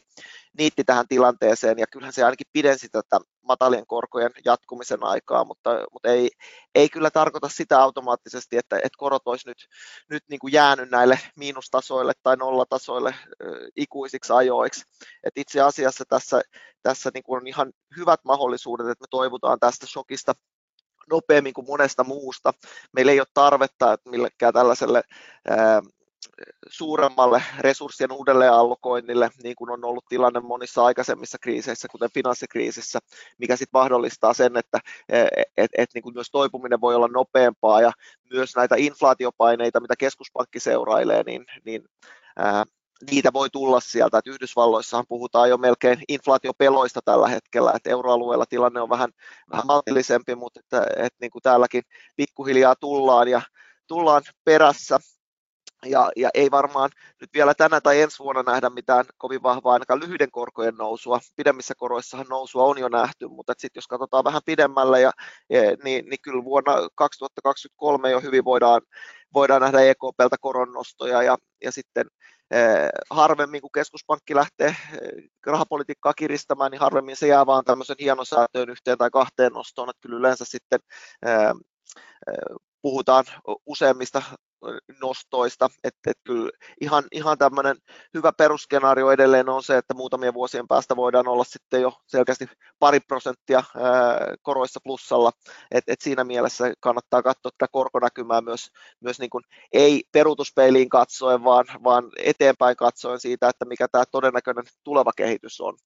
niitti 0.58 0.84
tähän 0.84 1.08
tilanteeseen. 1.08 1.78
Ja 1.78 1.86
kyllähän 1.86 2.12
se 2.12 2.24
ainakin 2.24 2.46
pidensi 2.52 2.88
tätä 2.88 3.20
matalien 3.46 3.87
korkojen 3.87 4.30
jatkumisen 4.44 5.04
aikaa, 5.04 5.44
mutta, 5.44 5.70
mutta 5.92 6.09
ei, 6.09 6.30
ei 6.74 6.88
kyllä 6.88 7.11
tarkoita 7.11 7.48
sitä 7.48 7.82
automaattisesti, 7.82 8.56
että, 8.56 8.76
että 8.76 8.98
korot 8.98 9.22
olisi 9.26 9.48
nyt, 9.48 9.59
nyt 10.11 10.22
niin 10.30 10.38
kuin 10.38 10.52
jäänyt 10.52 10.90
näille 10.90 11.18
miinustasoille 11.37 12.12
tai 12.22 12.37
nollatasoille 12.37 13.14
ikuisiksi 13.76 14.32
ajoiksi. 14.32 14.85
Et 15.24 15.32
itse 15.37 15.61
asiassa 15.61 16.04
tässä, 16.09 16.40
tässä 16.82 17.11
niin 17.14 17.24
kuin 17.24 17.40
on 17.40 17.46
ihan 17.46 17.72
hyvät 17.96 18.20
mahdollisuudet, 18.24 18.88
että 18.88 19.02
me 19.02 19.06
toivotaan 19.11 19.61
tästä 19.61 19.87
shokista 19.87 20.32
nopeammin 21.11 21.54
kuin 21.54 21.66
monesta 21.66 22.04
muusta. 22.04 22.52
Meillä 22.92 23.12
ei 23.12 23.20
ole 23.20 23.26
tarvetta 23.35 23.96
millekään 24.04 24.52
tällaiselle 24.54 25.02
ää, 25.48 25.82
suuremmalle 26.68 27.42
resurssien 27.59 28.12
uudelleenallokoinnille, 28.12 29.31
niin 29.42 29.57
kuin 29.57 29.70
on 29.70 29.85
ollut 29.85 30.05
tilanne 30.09 30.40
monissa 30.40 30.85
aikaisemmissa 30.85 31.38
kriiseissä, 31.40 31.88
kuten 31.88 32.11
finanssikriisissä, 32.14 32.98
mikä 33.38 33.57
sitten 33.57 33.81
mahdollistaa 33.81 34.35
sen, 34.35 34.57
että 34.57 34.79
et, 35.09 35.29
et, 35.57 35.70
et, 35.79 35.90
niin 35.94 36.02
kuin 36.02 36.14
myös 36.14 36.31
toipuminen 36.33 36.81
voi 36.81 36.94
olla 36.94 37.09
nopeampaa 37.09 37.81
ja 37.81 37.92
myös 38.31 38.57
näitä 38.57 38.74
inflaatiopaineita, 38.79 39.81
mitä 39.81 39.94
keskuspankki 39.98 40.61
seurailee, 40.61 41.22
niin, 41.22 41.44
niin 41.64 41.85
ää, 42.37 42.64
niitä 43.11 43.33
voi 43.33 43.50
tulla 43.50 43.81
sieltä, 43.81 44.18
että 44.18 44.31
Yhdysvalloissahan 44.31 45.05
puhutaan 45.09 45.50
jo 45.50 45.57
melkein 45.57 46.02
inflaatiopeloista 46.09 47.00
tällä 47.05 47.29
hetkellä, 47.29 47.72
että 47.74 47.90
euroalueella 47.90 48.46
tilanne 48.46 48.81
on 48.81 48.88
vähän, 48.88 49.11
vähän 49.50 49.66
maltillisempi, 49.66 50.35
mutta 50.35 50.61
että, 50.61 50.87
että 50.96 51.18
niin 51.20 51.31
kuin 51.31 51.42
täälläkin 51.42 51.83
pikkuhiljaa 52.16 52.76
tullaan 52.76 53.29
ja 53.29 53.42
tullaan 53.87 54.22
perässä 54.44 54.98
ja, 55.84 56.10
ja 56.16 56.30
ei 56.34 56.50
varmaan 56.50 56.90
nyt 57.20 57.30
vielä 57.34 57.54
tänä 57.54 57.80
tai 57.80 58.00
ensi 58.00 58.18
vuonna 58.18 58.42
nähdä 58.42 58.70
mitään 58.70 59.04
kovin 59.18 59.42
vahvaa 59.42 59.72
ainakaan 59.72 60.00
lyhyiden 60.00 60.30
korkojen 60.30 60.74
nousua. 60.74 61.20
Pidemmissä 61.36 61.74
koroissahan 61.76 62.26
nousua 62.30 62.64
on 62.64 62.78
jo 62.78 62.88
nähty, 62.88 63.28
mutta 63.28 63.52
sitten 63.58 63.78
jos 63.78 63.86
katsotaan 63.86 64.24
vähän 64.24 64.42
pidemmälle, 64.46 65.00
ja, 65.00 65.10
ja, 65.50 65.60
niin, 65.84 66.04
niin 66.08 66.18
kyllä 66.22 66.44
vuonna 66.44 66.72
2023 66.94 68.10
jo 68.10 68.20
hyvin 68.20 68.44
voidaan, 68.44 68.82
voidaan 69.34 69.62
nähdä 69.62 69.80
EKPltä 69.80 70.36
koronnostoja 70.40 71.22
ja, 71.22 71.36
ja 71.64 71.72
sitten 71.72 72.06
eh, 72.50 72.88
harvemmin 73.10 73.60
kun 73.60 73.70
keskuspankki 73.74 74.34
lähtee 74.34 74.68
eh, 74.68 74.76
rahapolitiikkaa 75.46 76.14
kiristämään, 76.14 76.70
niin 76.70 76.80
harvemmin 76.80 77.16
se 77.16 77.26
jää 77.26 77.46
vaan 77.46 77.64
tämmöisen 77.64 77.96
hienosäätöön 78.00 78.70
yhteen 78.70 78.98
tai 78.98 79.10
kahteen 79.10 79.52
nostoon, 79.52 79.90
että 79.90 80.00
kyllä 80.00 80.18
yleensä 80.18 80.44
sitten 80.44 80.80
puhutaan 82.82 83.24
useammista 83.66 84.22
nostoista, 85.00 85.70
että 85.85 86.11
et 86.11 86.18
kyllä 86.24 86.50
ihan, 86.80 87.04
ihan 87.12 87.38
tämmöinen 87.38 87.76
hyvä 88.14 88.32
perusskenaario 88.32 89.11
edelleen 89.11 89.48
on 89.48 89.62
se, 89.62 89.76
että 89.76 89.94
muutamien 89.94 90.35
vuosien 90.35 90.68
päästä 90.68 90.96
voidaan 90.96 91.28
olla 91.28 91.44
sitten 91.44 91.82
jo 91.82 91.92
selkeästi 92.06 92.48
pari 92.78 93.00
prosenttia 93.00 93.59
ää, 93.59 94.35
koroissa 94.42 94.80
plussalla, 94.85 95.32
että 95.70 95.92
et 95.92 96.00
siinä 96.00 96.24
mielessä 96.24 96.72
kannattaa 96.80 97.22
katsoa 97.22 97.50
tätä 97.59 97.68
korkonäkymää 97.72 98.40
myös, 98.40 98.70
myös 99.00 99.18
niin 99.18 99.30
kuin, 99.30 99.44
ei 99.72 100.02
peruutuspeiliin 100.12 100.88
katsoen, 100.88 101.44
vaan, 101.44 101.64
vaan 101.85 102.04
eteenpäin 102.18 102.76
katsoen 102.76 103.20
siitä, 103.20 103.48
että 103.48 103.64
mikä 103.64 103.88
tämä 103.88 104.04
todennäköinen 104.11 104.64
tuleva 104.85 105.12
kehitys 105.16 105.61
on. 105.61 105.76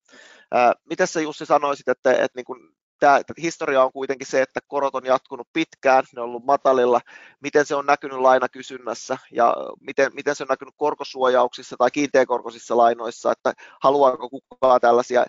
Ää, 0.52 0.72
miten 0.88 1.06
sä 1.06 1.20
Jussi 1.20 1.46
sanoisit, 1.46 1.88
että, 1.88 2.12
että 2.12 2.36
niin 2.36 2.44
kuin 2.44 2.79
tämä 3.00 3.20
historia 3.42 3.84
on 3.84 3.92
kuitenkin 3.92 4.26
se, 4.26 4.42
että 4.42 4.60
korot 4.68 4.94
on 4.94 5.06
jatkunut 5.06 5.48
pitkään, 5.52 6.04
ne 6.14 6.20
on 6.20 6.28
ollut 6.28 6.44
matalilla, 6.44 7.00
miten 7.40 7.66
se 7.66 7.74
on 7.74 7.86
näkynyt 7.86 8.18
lainakysynnässä 8.18 9.18
ja 9.32 9.56
miten, 9.80 10.10
miten 10.14 10.36
se 10.36 10.42
on 10.42 10.48
näkynyt 10.48 10.74
korkosuojauksissa 10.76 11.76
tai 11.76 11.90
kiinteäkorkoisissa 11.90 12.76
lainoissa, 12.76 13.32
että 13.32 13.52
haluaako 13.80 14.28
kukaan 14.30 14.80
tällaisia 14.80 15.24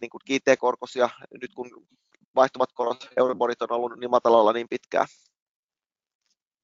niin 0.00 0.10
kuin 0.10 0.20
kiinteäkorkoisia 0.24 1.10
nyt 1.40 1.54
kun 1.54 1.86
vaihtuvat 2.34 2.72
korot, 2.72 3.08
Euriborit 3.16 3.62
on 3.62 3.72
ollut 3.72 3.98
niin 3.98 4.10
matalalla 4.10 4.52
niin 4.52 4.68
pitkään. 4.68 5.06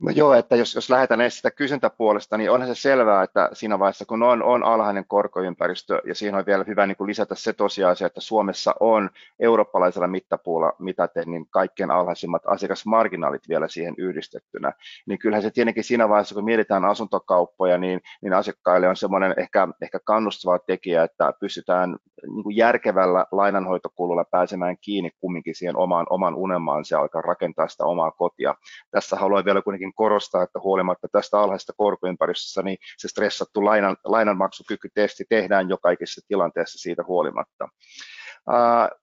No 0.01 0.11
joo, 0.11 0.35
että 0.35 0.57
jos, 0.57 0.75
jos 0.75 0.91
lähdetään 0.91 1.21
edes 1.21 1.37
sitä 1.37 1.51
kysyntäpuolesta, 1.51 2.37
niin 2.37 2.51
onhan 2.51 2.69
se 2.69 2.81
selvää, 2.81 3.23
että 3.23 3.51
siinä 3.53 3.79
vaiheessa, 3.79 4.05
kun 4.05 4.23
on, 4.23 4.43
on 4.43 4.65
alhainen 4.65 5.05
korkoympäristö, 5.09 6.03
ja 6.07 6.15
siinä 6.15 6.39
on 6.39 6.47
vielä 6.47 6.65
hyvä 6.67 6.87
niin 6.87 6.97
kuin 6.97 7.09
lisätä 7.09 7.35
se 7.35 7.53
tosiasia, 7.53 8.07
että 8.07 8.21
Suomessa 8.21 8.75
on 8.81 9.11
eurooppalaisella 9.41 10.07
mittapuulla 10.07 10.73
mitaten 10.79 11.25
niin 11.27 11.47
kaikkein 11.51 11.91
alhaisimmat 11.91 12.43
asiakasmarginaalit 12.47 13.49
vielä 13.49 13.69
siihen 13.69 13.95
yhdistettynä, 13.99 14.73
niin 15.07 15.19
kyllähän 15.19 15.43
se 15.43 15.51
tietenkin 15.51 15.85
siinä 15.85 16.09
vaiheessa, 16.09 16.35
kun 16.35 16.45
mietitään 16.45 16.85
asuntokauppoja, 16.85 17.79
niin, 17.79 18.01
niin 18.23 18.33
asiakkaille 18.33 18.89
on 18.89 18.97
semmoinen 18.97 19.35
ehkä, 19.37 19.69
ehkä 19.83 19.99
kannustava 20.05 20.59
tekijä, 20.59 21.05
että 21.05 21.33
pystytään 21.41 21.97
niin 22.27 22.43
kuin 22.43 22.57
järkevällä 22.57 23.27
lainanhoitokululla 23.33 24.25
pääsemään 24.25 24.77
kiinni 24.81 25.11
kumminkin 25.21 25.55
siihen 25.55 25.77
omaan, 25.77 26.07
oman 26.11 26.35
unelmaan 26.35 26.85
ja 26.91 27.01
alkaa 27.01 27.23
rakentaa 27.23 27.69
sitä 27.69 27.85
omaa 27.85 28.11
kotia. 28.11 28.55
Tässä 28.91 29.17
haluan 29.17 29.45
vielä 29.45 29.63
kuitenkin 29.63 29.95
korostaa, 29.95 30.43
että 30.43 30.61
huolimatta 30.61 31.09
tästä 31.13 31.41
alhaisesta 31.41 31.73
korkoympäristössä, 31.77 32.63
niin 32.63 32.79
se 32.99 33.09
stressattu 33.09 33.65
lainan, 33.65 33.97
lainanmaksukykytesti 34.05 35.25
tehdään 35.29 35.69
jo 35.69 35.79
kaikissa 35.79 36.21
tilanteissa 36.29 36.79
siitä 36.79 37.05
huolimatta. 37.07 37.69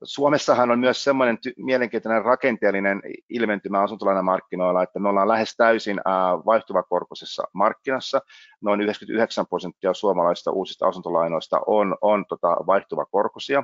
Suomessahan 0.03 0.71
on 0.71 0.79
myös 0.79 1.03
semmoinen 1.03 1.37
mielenkiintoinen 1.57 2.25
rakenteellinen 2.25 3.01
ilmentymä 3.29 3.81
asuntolainamarkkinoilla, 3.81 4.83
että 4.83 4.99
me 4.99 5.09
ollaan 5.09 5.27
lähes 5.27 5.55
täysin 5.57 6.01
vaihtuvakorkoisessa 6.45 7.43
markkinassa. 7.53 8.21
Noin 8.61 8.81
99 8.81 9.47
prosenttia 9.47 9.93
suomalaisista 9.93 10.51
uusista 10.51 10.87
asuntolainoista 10.87 11.59
on, 11.67 11.97
on 12.01 12.25
tota 12.29 12.47
vaihtuvakorkoisia, 12.47 13.63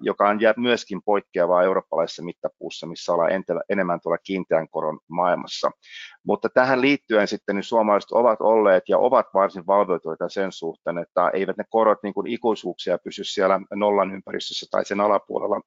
joka 0.00 0.28
on 0.28 0.38
myöskin 0.56 1.02
poikkeavaa 1.04 1.62
eurooppalaisessa 1.62 2.22
mittapuussa, 2.22 2.86
missä 2.86 3.12
ollaan 3.12 3.30
enemmän 3.68 4.00
tuolla 4.02 4.18
kiinteän 4.18 4.68
koron 4.68 4.98
maailmassa. 5.08 5.70
Mutta 6.26 6.48
tähän 6.48 6.80
liittyen 6.80 7.28
sitten 7.28 7.56
niin 7.56 7.64
suomalaiset 7.64 8.12
ovat 8.12 8.40
olleet 8.40 8.82
ja 8.88 8.98
ovat 8.98 9.26
varsin 9.34 9.66
valveutuneita 9.66 10.28
sen 10.28 10.52
suhteen, 10.52 10.98
että 10.98 11.30
eivät 11.34 11.56
ne 11.56 11.64
korot 11.70 11.98
niin 12.02 12.14
kuin 12.14 12.26
ikuisuuksia 12.26 12.98
pysy 12.98 13.24
siellä 13.24 13.60
nollan 13.74 14.14
ympäristössä 14.14 14.66
tai 14.70 14.84
sen 14.92 15.00
alapuolella. 15.00 15.60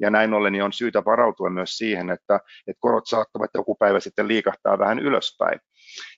Ja 0.00 0.10
näin 0.10 0.34
ollen 0.34 0.52
niin 0.52 0.64
on 0.64 0.72
syytä 0.72 1.04
varautua 1.04 1.50
myös 1.50 1.70
siihen, 1.78 2.10
että, 2.10 2.40
että 2.66 2.80
korot 2.80 3.06
saattavat 3.06 3.50
joku 3.54 3.74
päivä 3.74 4.00
sitten 4.00 4.28
liikahtaa 4.28 4.78
vähän 4.78 4.98
ylöspäin. 4.98 5.60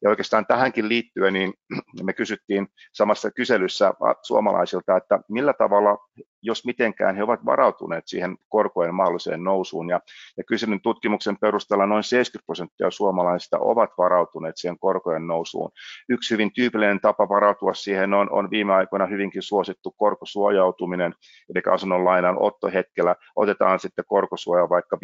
Ja 0.03 0.11
oikeastaan 0.11 0.47
tähänkin 0.47 0.89
liittyen 0.89 1.33
niin 1.33 1.55
me 2.03 2.13
kysyttiin 2.13 2.69
samassa 2.93 3.31
kyselyssä 3.31 3.93
suomalaisilta, 4.23 4.97
että 4.97 5.21
millä 5.29 5.53
tavalla, 5.53 5.99
jos 6.43 6.65
mitenkään, 6.65 7.17
he 7.17 7.23
ovat 7.23 7.45
varautuneet 7.45 8.05
siihen 8.07 8.37
korkojen 8.49 8.95
mahdolliseen 8.95 9.45
nousuun. 9.45 9.89
Ja, 9.89 10.01
ja 10.37 10.45
kyselyn 10.45 10.81
tutkimuksen 10.81 11.37
perusteella 11.41 11.87
noin 11.87 12.03
70 12.03 12.47
prosenttia 12.47 12.91
suomalaisista 12.91 13.59
ovat 13.59 13.91
varautuneet 13.99 14.57
siihen 14.57 14.79
korkojen 14.79 15.27
nousuun. 15.27 15.71
Yksi 16.09 16.35
hyvin 16.35 16.53
tyypillinen 16.53 17.01
tapa 17.01 17.29
varautua 17.29 17.75
siihen 17.75 18.15
on, 18.15 18.33
on 18.33 18.51
viime 18.51 18.75
aikoina 18.75 19.07
hyvinkin 19.07 19.43
suosittu 19.43 19.95
korkosuojautuminen, 19.97 21.15
eli 21.55 21.75
asunnon 21.75 22.05
lainan 22.05 22.37
ottohetkellä 22.43 23.17
otetaan 23.37 23.81
sitten 23.81 24.05
korkosuoja 24.09 24.69
vaikka 24.69 24.99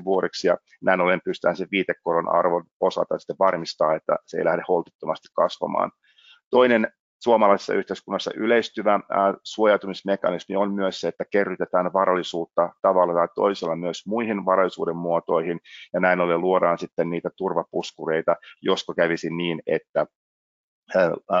5-10 0.00 0.04
vuodeksi, 0.04 0.48
ja 0.48 0.56
näin 0.82 1.00
ollen 1.00 1.20
pystytään 1.24 1.56
se 1.56 1.66
viitekoron 1.70 2.28
arvon 2.28 2.64
osalta 2.80 3.18
sitten 3.18 3.36
varmistaa, 3.38 3.94
että 3.94 4.16
se 4.26 4.38
ei 4.38 4.44
lähde 4.44 4.62
holtittomasti 4.68 5.28
kasvamaan. 5.34 5.90
Toinen 6.50 6.92
suomalaisessa 7.22 7.74
yhteiskunnassa 7.74 8.30
yleistyvä 8.36 9.00
suojautumismekanismi 9.42 10.56
on 10.56 10.74
myös 10.74 11.00
se, 11.00 11.08
että 11.08 11.24
kerrytetään 11.30 11.92
varallisuutta 11.92 12.70
tavalla 12.82 13.14
tai 13.14 13.28
toisella 13.34 13.76
myös 13.76 14.06
muihin 14.06 14.44
varallisuuden 14.44 14.96
muotoihin, 14.96 15.60
ja 15.92 16.00
näin 16.00 16.20
ollen 16.20 16.40
luodaan 16.40 16.78
sitten 16.78 17.10
niitä 17.10 17.30
turvapuskureita, 17.36 18.36
josko 18.62 18.94
kävisi 18.94 19.30
niin, 19.30 19.62
että 19.66 20.06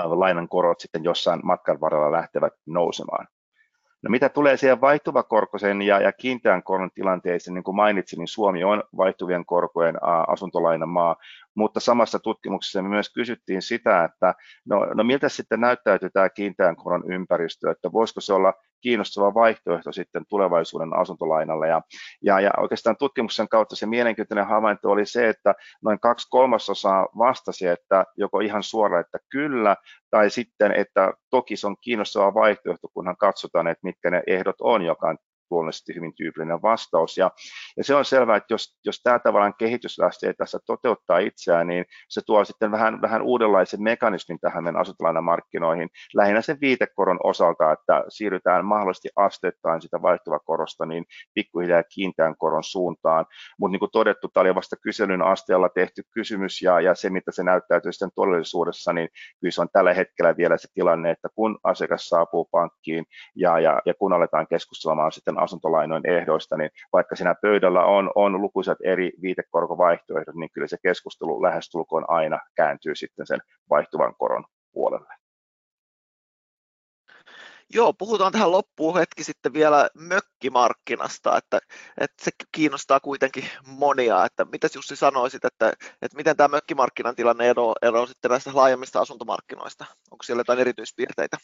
lainan 0.04 0.48
korot 0.48 0.80
sitten 0.80 1.04
jossain 1.04 1.40
matkan 1.44 1.80
varrella 1.80 2.12
lähtevät 2.12 2.52
nousemaan. 2.66 3.26
No 4.04 4.10
mitä 4.10 4.28
tulee 4.28 4.56
siihen 4.56 4.80
vaihtuvakorkoisen 4.80 5.82
ja, 5.82 6.00
ja 6.00 6.12
kiinteän 6.12 6.62
koron 6.62 6.90
tilanteeseen, 6.94 7.54
niin 7.54 7.64
kuin 7.64 7.76
mainitsin, 7.76 8.18
niin 8.18 8.28
Suomi 8.28 8.64
on 8.64 8.82
vaihtuvien 8.96 9.46
korkojen 9.46 9.96
asuntolainan 10.28 10.88
mutta 11.54 11.80
samassa 11.80 12.18
tutkimuksessa 12.18 12.82
me 12.82 12.88
myös 12.88 13.12
kysyttiin 13.12 13.62
sitä, 13.62 14.04
että 14.04 14.34
no, 14.66 14.86
no 14.94 15.04
miltä 15.04 15.28
sitten 15.28 15.60
näyttäytyy 15.60 16.10
tämä 16.10 16.28
kiinteän 16.28 16.76
koron 16.76 17.12
ympäristö, 17.12 17.70
että 17.70 17.92
voisiko 17.92 18.20
se 18.20 18.32
olla 18.32 18.54
kiinnostava 18.84 19.34
vaihtoehto 19.34 19.92
sitten 19.92 20.24
tulevaisuuden 20.28 20.96
asuntolainalle. 20.96 21.68
Ja, 21.68 21.82
ja, 22.22 22.40
ja 22.40 22.50
oikeastaan 22.58 22.96
tutkimuksen 22.96 23.48
kautta 23.48 23.76
se 23.76 23.86
mielenkiintoinen 23.86 24.46
havainto 24.46 24.90
oli 24.90 25.06
se, 25.06 25.28
että 25.28 25.54
noin 25.82 26.00
kaksi 26.00 26.28
kolmasosaa 26.30 27.08
vastasi, 27.18 27.66
että 27.66 28.04
joko 28.16 28.40
ihan 28.40 28.62
suora, 28.62 29.00
että 29.00 29.18
kyllä, 29.30 29.76
tai 30.10 30.30
sitten, 30.30 30.72
että 30.72 31.12
toki 31.30 31.56
se 31.56 31.66
on 31.66 31.76
kiinnostava 31.80 32.34
vaihtoehto, 32.34 32.88
kunhan 32.94 33.16
katsotaan, 33.16 33.68
että 33.68 33.86
mitkä 33.86 34.10
ne 34.10 34.22
ehdot 34.26 34.56
on, 34.60 34.82
joka 34.82 35.08
on 35.08 35.18
luonnollisesti 35.50 35.94
hyvin 35.94 36.14
tyypillinen 36.14 36.62
vastaus. 36.62 37.16
Ja, 37.18 37.30
ja 37.76 37.84
se 37.84 37.94
on 37.94 38.04
selvää, 38.04 38.36
että 38.36 38.54
jos, 38.54 38.78
jos 38.84 39.00
tämä 39.02 39.18
tavallaan 39.18 39.54
kehitys 39.58 39.98
lähtee 39.98 40.32
tässä 40.32 40.58
toteuttaa 40.66 41.18
itseään, 41.18 41.66
niin 41.66 41.84
se 42.08 42.20
tuo 42.26 42.44
sitten 42.44 42.70
vähän, 42.70 43.02
vähän 43.02 43.22
uudenlaisen 43.22 43.82
mekanismin 43.82 44.40
tähän 44.40 44.64
meidän 44.64 44.80
asuntolainamarkkinoihin, 44.80 45.88
lähinnä 46.14 46.40
sen 46.40 46.58
viitekoron 46.60 47.18
osalta, 47.24 47.72
että 47.72 48.04
siirrytään 48.08 48.64
mahdollisesti 48.64 49.08
asteittain 49.16 49.82
sitä 49.82 50.02
vaihtuvakorosta 50.02 50.86
niin 50.86 51.04
pikkuhiljaa 51.34 51.82
kiinteän 51.82 52.36
koron 52.36 52.64
suuntaan. 52.64 53.26
Mutta 53.58 53.72
niin 53.72 53.80
kuin 53.80 53.90
todettu, 53.92 54.28
tämä 54.28 54.42
oli 54.42 54.54
vasta 54.54 54.76
kyselyn 54.76 55.22
asteella 55.22 55.68
tehty 55.68 56.02
kysymys 56.14 56.62
ja, 56.62 56.80
ja 56.80 56.94
se, 56.94 57.10
mitä 57.10 57.32
se 57.32 57.42
näyttäytyy 57.42 57.92
sitten 57.92 58.10
todellisuudessa, 58.14 58.92
niin 58.92 59.08
kyllä 59.40 59.52
se 59.52 59.60
on 59.60 59.68
tällä 59.72 59.94
hetkellä 59.94 60.36
vielä 60.36 60.58
se 60.58 60.68
tilanne, 60.74 61.10
että 61.10 61.28
kun 61.34 61.58
asiakas 61.64 62.08
saapuu 62.08 62.48
pankkiin 62.50 63.04
ja, 63.36 63.60
ja, 63.60 63.80
ja 63.86 63.94
kun 63.94 64.12
aletaan 64.12 64.46
keskustelemaan 64.46 65.12
sitten 65.12 65.33
asuntolainojen 65.38 66.10
ehdoista, 66.10 66.56
niin 66.56 66.70
vaikka 66.92 67.16
siinä 67.16 67.34
pöydällä 67.42 67.84
on, 67.84 68.10
on 68.14 68.42
lukuisat 68.42 68.78
eri 68.84 69.12
viitekorkovaihtoehdot, 69.22 70.34
niin 70.34 70.50
kyllä 70.52 70.66
se 70.66 70.76
keskustelu 70.82 71.42
lähestulkoon 71.42 72.04
aina 72.08 72.40
kääntyy 72.56 72.94
sitten 72.94 73.26
sen 73.26 73.40
vaihtuvan 73.70 74.14
koron 74.18 74.44
puolelle. 74.72 75.14
Joo, 77.74 77.92
puhutaan 77.92 78.32
tähän 78.32 78.52
loppuun 78.52 78.98
hetki 78.98 79.24
sitten 79.24 79.52
vielä 79.52 79.88
mökkimarkkinasta, 79.94 81.36
että, 81.36 81.58
että 82.00 82.24
se 82.24 82.30
kiinnostaa 82.52 83.00
kuitenkin 83.00 83.44
monia. 83.66 84.24
Että 84.24 84.44
mitäs 84.44 84.74
Jussi 84.74 84.96
sanoisit, 84.96 85.44
että, 85.44 85.72
että 86.02 86.16
miten 86.16 86.36
tämä 86.36 86.48
mökkimarkkinan 86.48 87.16
tilanne 87.16 87.48
eroaa 87.48 87.74
ero 87.82 88.06
sitten 88.06 88.30
näistä 88.30 88.50
laajemmista 88.54 89.00
asuntomarkkinoista? 89.00 89.84
Onko 90.10 90.22
siellä 90.22 90.40
jotain 90.40 90.58
erityispiirteitä? 90.58 91.36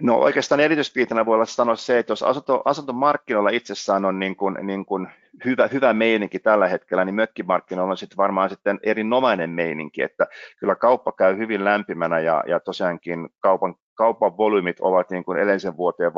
No 0.00 0.16
oikeastaan 0.18 0.60
erityispiirteinä 0.60 1.26
voi 1.26 1.34
olla 1.34 1.44
sanoa 1.44 1.76
se, 1.76 1.98
että 1.98 2.12
jos 2.12 2.22
asunto, 2.22 2.62
asuntomarkkinoilla 2.64 3.50
itsessään 3.50 4.04
on 4.04 4.18
niin 4.18 4.36
kuin, 4.36 4.56
niin 4.62 4.84
kuin 4.86 5.08
hyvä, 5.44 5.68
hyvä 5.72 5.92
meininki 5.92 6.38
tällä 6.38 6.68
hetkellä, 6.68 7.04
niin 7.04 7.14
mökkimarkkinoilla 7.14 7.90
on 7.90 7.96
sitten 7.96 8.16
varmaan 8.16 8.50
sitten 8.50 8.80
erinomainen 8.82 9.50
meininki, 9.50 10.02
että 10.02 10.26
kyllä 10.58 10.74
kauppa 10.74 11.12
käy 11.12 11.36
hyvin 11.36 11.64
lämpimänä 11.64 12.20
ja, 12.20 12.44
ja 12.46 12.60
tosiaankin 12.60 13.28
kaupan 13.40 13.74
kaupan 13.98 14.36
volyymit 14.36 14.80
ovat 14.80 15.10
niin 15.10 15.24
kuin 15.24 15.38
edellisen 15.38 15.76
vuoteen 15.76 16.12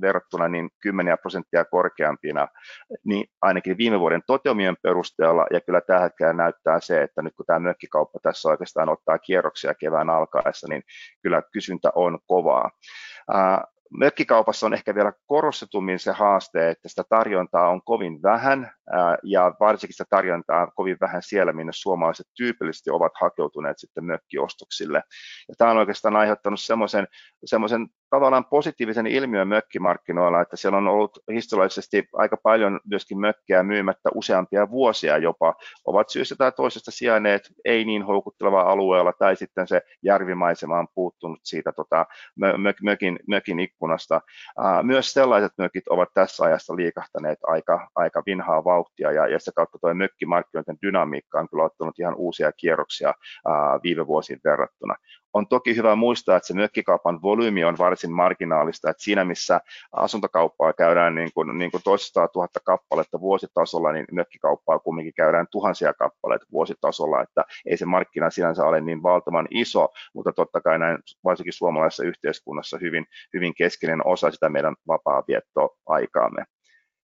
verrattuna 0.00 0.48
niin 0.48 0.70
kymmeniä 0.82 1.16
prosenttia 1.16 1.64
korkeampina, 1.64 2.48
niin 3.04 3.26
ainakin 3.42 3.78
viime 3.78 4.00
vuoden 4.00 4.22
toteumien 4.26 4.76
perusteella, 4.82 5.46
ja 5.50 5.60
kyllä 5.60 5.80
tällä 5.80 6.02
hetkellä 6.02 6.32
näyttää 6.32 6.80
se, 6.80 7.02
että 7.02 7.22
nyt 7.22 7.34
kun 7.36 7.46
tämä 7.46 7.58
mökkikauppa 7.58 8.18
tässä 8.22 8.48
oikeastaan 8.48 8.88
ottaa 8.88 9.18
kierroksia 9.18 9.74
kevään 9.74 10.10
alkaessa, 10.10 10.68
niin 10.68 10.82
kyllä 11.22 11.42
kysyntä 11.52 11.90
on 11.94 12.18
kovaa. 12.26 12.70
Mökkikaupassa 13.98 14.66
on 14.66 14.74
ehkä 14.74 14.94
vielä 14.94 15.12
korostetummin 15.26 15.98
se 15.98 16.12
haaste, 16.12 16.70
että 16.70 16.88
sitä 16.88 17.04
tarjontaa 17.08 17.68
on 17.68 17.82
kovin 17.84 18.22
vähän 18.22 18.72
ja 19.22 19.54
varsinkin 19.60 19.94
sitä 19.94 20.04
tarjontaa 20.10 20.62
on 20.62 20.72
kovin 20.74 20.96
vähän 21.00 21.22
siellä, 21.22 21.52
minne 21.52 21.72
suomalaiset 21.74 22.26
tyypillisesti 22.36 22.90
ovat 22.90 23.12
hakeutuneet 23.20 23.78
sitten 23.78 24.04
mökkiostoksille. 24.04 25.02
Ja 25.48 25.54
tämä 25.58 25.70
on 25.70 25.78
oikeastaan 25.78 26.16
aiheuttanut 26.16 26.60
semmoisen, 26.60 27.06
semmoisen 27.44 27.86
tavallaan 28.10 28.44
positiivisen 28.44 29.06
ilmiön 29.06 29.48
mökkimarkkinoilla, 29.48 30.40
että 30.40 30.56
siellä 30.56 30.78
on 30.78 30.88
ollut 30.88 31.18
historiallisesti 31.32 32.08
aika 32.12 32.36
paljon 32.42 32.80
myöskin 32.90 33.20
mökkejä 33.20 33.62
myymättä 33.62 34.10
useampia 34.14 34.70
vuosia 34.70 35.18
jopa, 35.18 35.54
ovat 35.84 36.08
syystä 36.08 36.34
tai 36.36 36.52
toisesta 36.52 36.90
sijainneet 36.90 37.42
ei 37.64 37.84
niin 37.84 38.02
houkutteleva 38.02 38.60
alueella 38.60 39.12
tai 39.18 39.36
sitten 39.36 39.68
se 39.68 39.82
järvimaisema 40.02 40.78
on 40.78 40.88
puuttunut 40.94 41.40
siitä 41.44 41.72
tota, 41.72 42.06
mökin, 42.82 43.18
mökin 43.28 43.60
ikkunasta. 43.60 44.20
Myös 44.82 45.12
sellaiset 45.12 45.52
mökit 45.58 45.88
ovat 45.88 46.08
tässä 46.14 46.44
ajassa 46.44 46.76
liikahtaneet 46.76 47.38
aika, 47.46 47.88
aika 47.94 48.22
vinhaa 48.26 48.64
vauhtia 48.64 48.79
ja, 48.98 49.28
ja 49.28 49.38
sitä 49.38 49.52
kautta 49.54 49.78
tuo 49.78 49.94
mökkimarkkinoiden 49.94 50.78
dynamiikka 50.82 51.40
on 51.40 51.48
kyllä 51.48 51.64
ottanut 51.64 51.98
ihan 51.98 52.14
uusia 52.14 52.52
kierroksia 52.52 53.14
viime 53.82 54.06
vuosiin 54.06 54.40
verrattuna. 54.44 54.94
On 55.32 55.46
toki 55.46 55.76
hyvä 55.76 55.94
muistaa, 55.96 56.36
että 56.36 56.46
se 56.46 56.54
mökkikaupan 56.54 57.22
volyymi 57.22 57.64
on 57.64 57.78
varsin 57.78 58.12
marginaalista, 58.12 58.90
että 58.90 59.02
siinä 59.02 59.24
missä 59.24 59.60
asuntokauppaa 59.92 60.72
käydään 60.72 61.14
niin 61.14 61.30
kuin, 61.34 61.58
niin 61.58 61.70
kuin 61.70 61.82
toistaa 61.84 62.28
tuhatta 62.28 62.60
kappaletta 62.64 63.20
vuositasolla, 63.20 63.92
niin 63.92 64.06
mökkikauppaa 64.12 64.78
kumminkin 64.78 65.14
käydään 65.14 65.46
tuhansia 65.50 65.94
kappaleita 65.94 66.46
vuositasolla, 66.52 67.22
että 67.22 67.44
ei 67.66 67.76
se 67.76 67.86
markkina 67.86 68.30
sinänsä 68.30 68.64
ole 68.64 68.80
niin 68.80 69.02
valtavan 69.02 69.48
iso, 69.50 69.88
mutta 70.14 70.32
totta 70.32 70.60
kai 70.60 70.78
näin 70.78 70.98
varsinkin 71.24 71.52
suomalaisessa 71.52 72.04
yhteiskunnassa 72.04 72.78
hyvin, 72.80 73.06
hyvin 73.34 73.54
keskeinen 73.54 74.06
osa 74.06 74.30
sitä 74.30 74.48
meidän 74.48 74.74
vapaa 74.86 75.22
aikaamme 75.86 76.44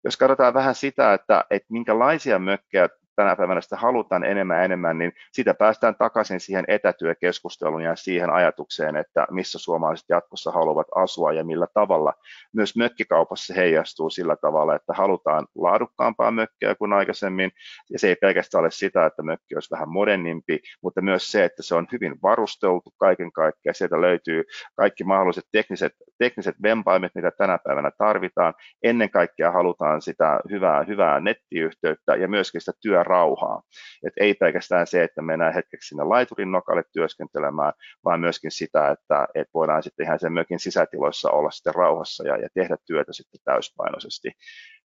jos 0.03 0.17
katsotaan 0.17 0.53
vähän 0.53 0.75
sitä, 0.75 1.13
että, 1.13 1.45
että 1.49 1.67
minkälaisia 1.69 2.39
mökkejä 2.39 2.89
tänä 3.17 3.35
päivänä 3.35 3.61
sitä 3.61 3.75
halutaan 3.75 4.23
enemmän 4.23 4.57
ja 4.57 4.63
enemmän, 4.63 4.97
niin 4.97 5.11
sitä 5.31 5.53
päästään 5.53 5.95
takaisin 5.95 6.39
siihen 6.39 6.65
etätyökeskusteluun 6.67 7.81
ja 7.81 7.95
siihen 7.95 8.29
ajatukseen, 8.29 8.97
että 8.97 9.27
missä 9.31 9.59
suomalaiset 9.59 10.05
jatkossa 10.09 10.51
haluavat 10.51 10.87
asua 10.95 11.33
ja 11.33 11.43
millä 11.43 11.67
tavalla. 11.73 12.13
Myös 12.53 12.75
mökkikaupassa 12.75 13.53
heijastuu 13.53 14.09
sillä 14.09 14.35
tavalla, 14.35 14.75
että 14.75 14.93
halutaan 14.93 15.47
laadukkaampaa 15.55 16.31
mökkiä 16.31 16.75
kuin 16.75 16.93
aikaisemmin, 16.93 17.51
ja 17.89 17.99
se 17.99 18.07
ei 18.07 18.15
pelkästään 18.15 18.59
ole 18.59 18.71
sitä, 18.71 19.05
että 19.05 19.23
mökki 19.23 19.55
olisi 19.55 19.71
vähän 19.71 19.89
modernimpi, 19.89 20.59
mutta 20.81 21.01
myös 21.01 21.31
se, 21.31 21.43
että 21.43 21.63
se 21.63 21.75
on 21.75 21.87
hyvin 21.91 22.15
varusteltu 22.23 22.93
kaiken 22.97 23.31
kaikkiaan. 23.31 23.75
Sieltä 23.75 24.01
löytyy 24.01 24.43
kaikki 24.75 25.03
mahdolliset 25.03 25.45
tekniset, 25.51 25.93
tekniset 26.17 26.55
vempaimet, 26.63 27.11
mitä 27.15 27.31
tänä 27.31 27.57
päivänä 27.57 27.91
tarvitaan. 27.97 28.53
Ennen 28.83 29.09
kaikkea 29.09 29.51
halutaan 29.51 30.01
sitä 30.01 30.39
hyvää, 30.49 30.83
hyvää 30.83 31.19
nettiyhteyttä 31.19 32.15
ja 32.15 32.27
myöskin 32.27 32.61
sitä 32.61 32.71
työ 32.81 33.03
rauhaa. 33.07 33.61
Et 34.07 34.13
ei 34.19 34.33
pelkästään 34.33 34.87
se, 34.87 35.03
että 35.03 35.21
mennään 35.21 35.53
hetkeksi 35.53 35.87
sinne 35.87 36.03
laiturin 36.03 36.51
nokalle 36.51 36.83
työskentelemään, 36.93 37.73
vaan 38.05 38.19
myöskin 38.19 38.51
sitä, 38.51 38.91
että, 38.91 39.27
että 39.35 39.51
voidaan 39.53 39.83
sitten 39.83 40.05
ihan 40.05 40.19
sen 40.19 40.33
mökin 40.33 40.59
sisätiloissa 40.59 41.31
olla 41.31 41.51
sitten 41.51 41.75
rauhassa 41.75 42.27
ja, 42.27 42.37
ja 42.37 42.49
tehdä 42.53 42.77
työtä 42.85 43.13
sitten 43.13 43.41
täyspainoisesti. 43.43 44.31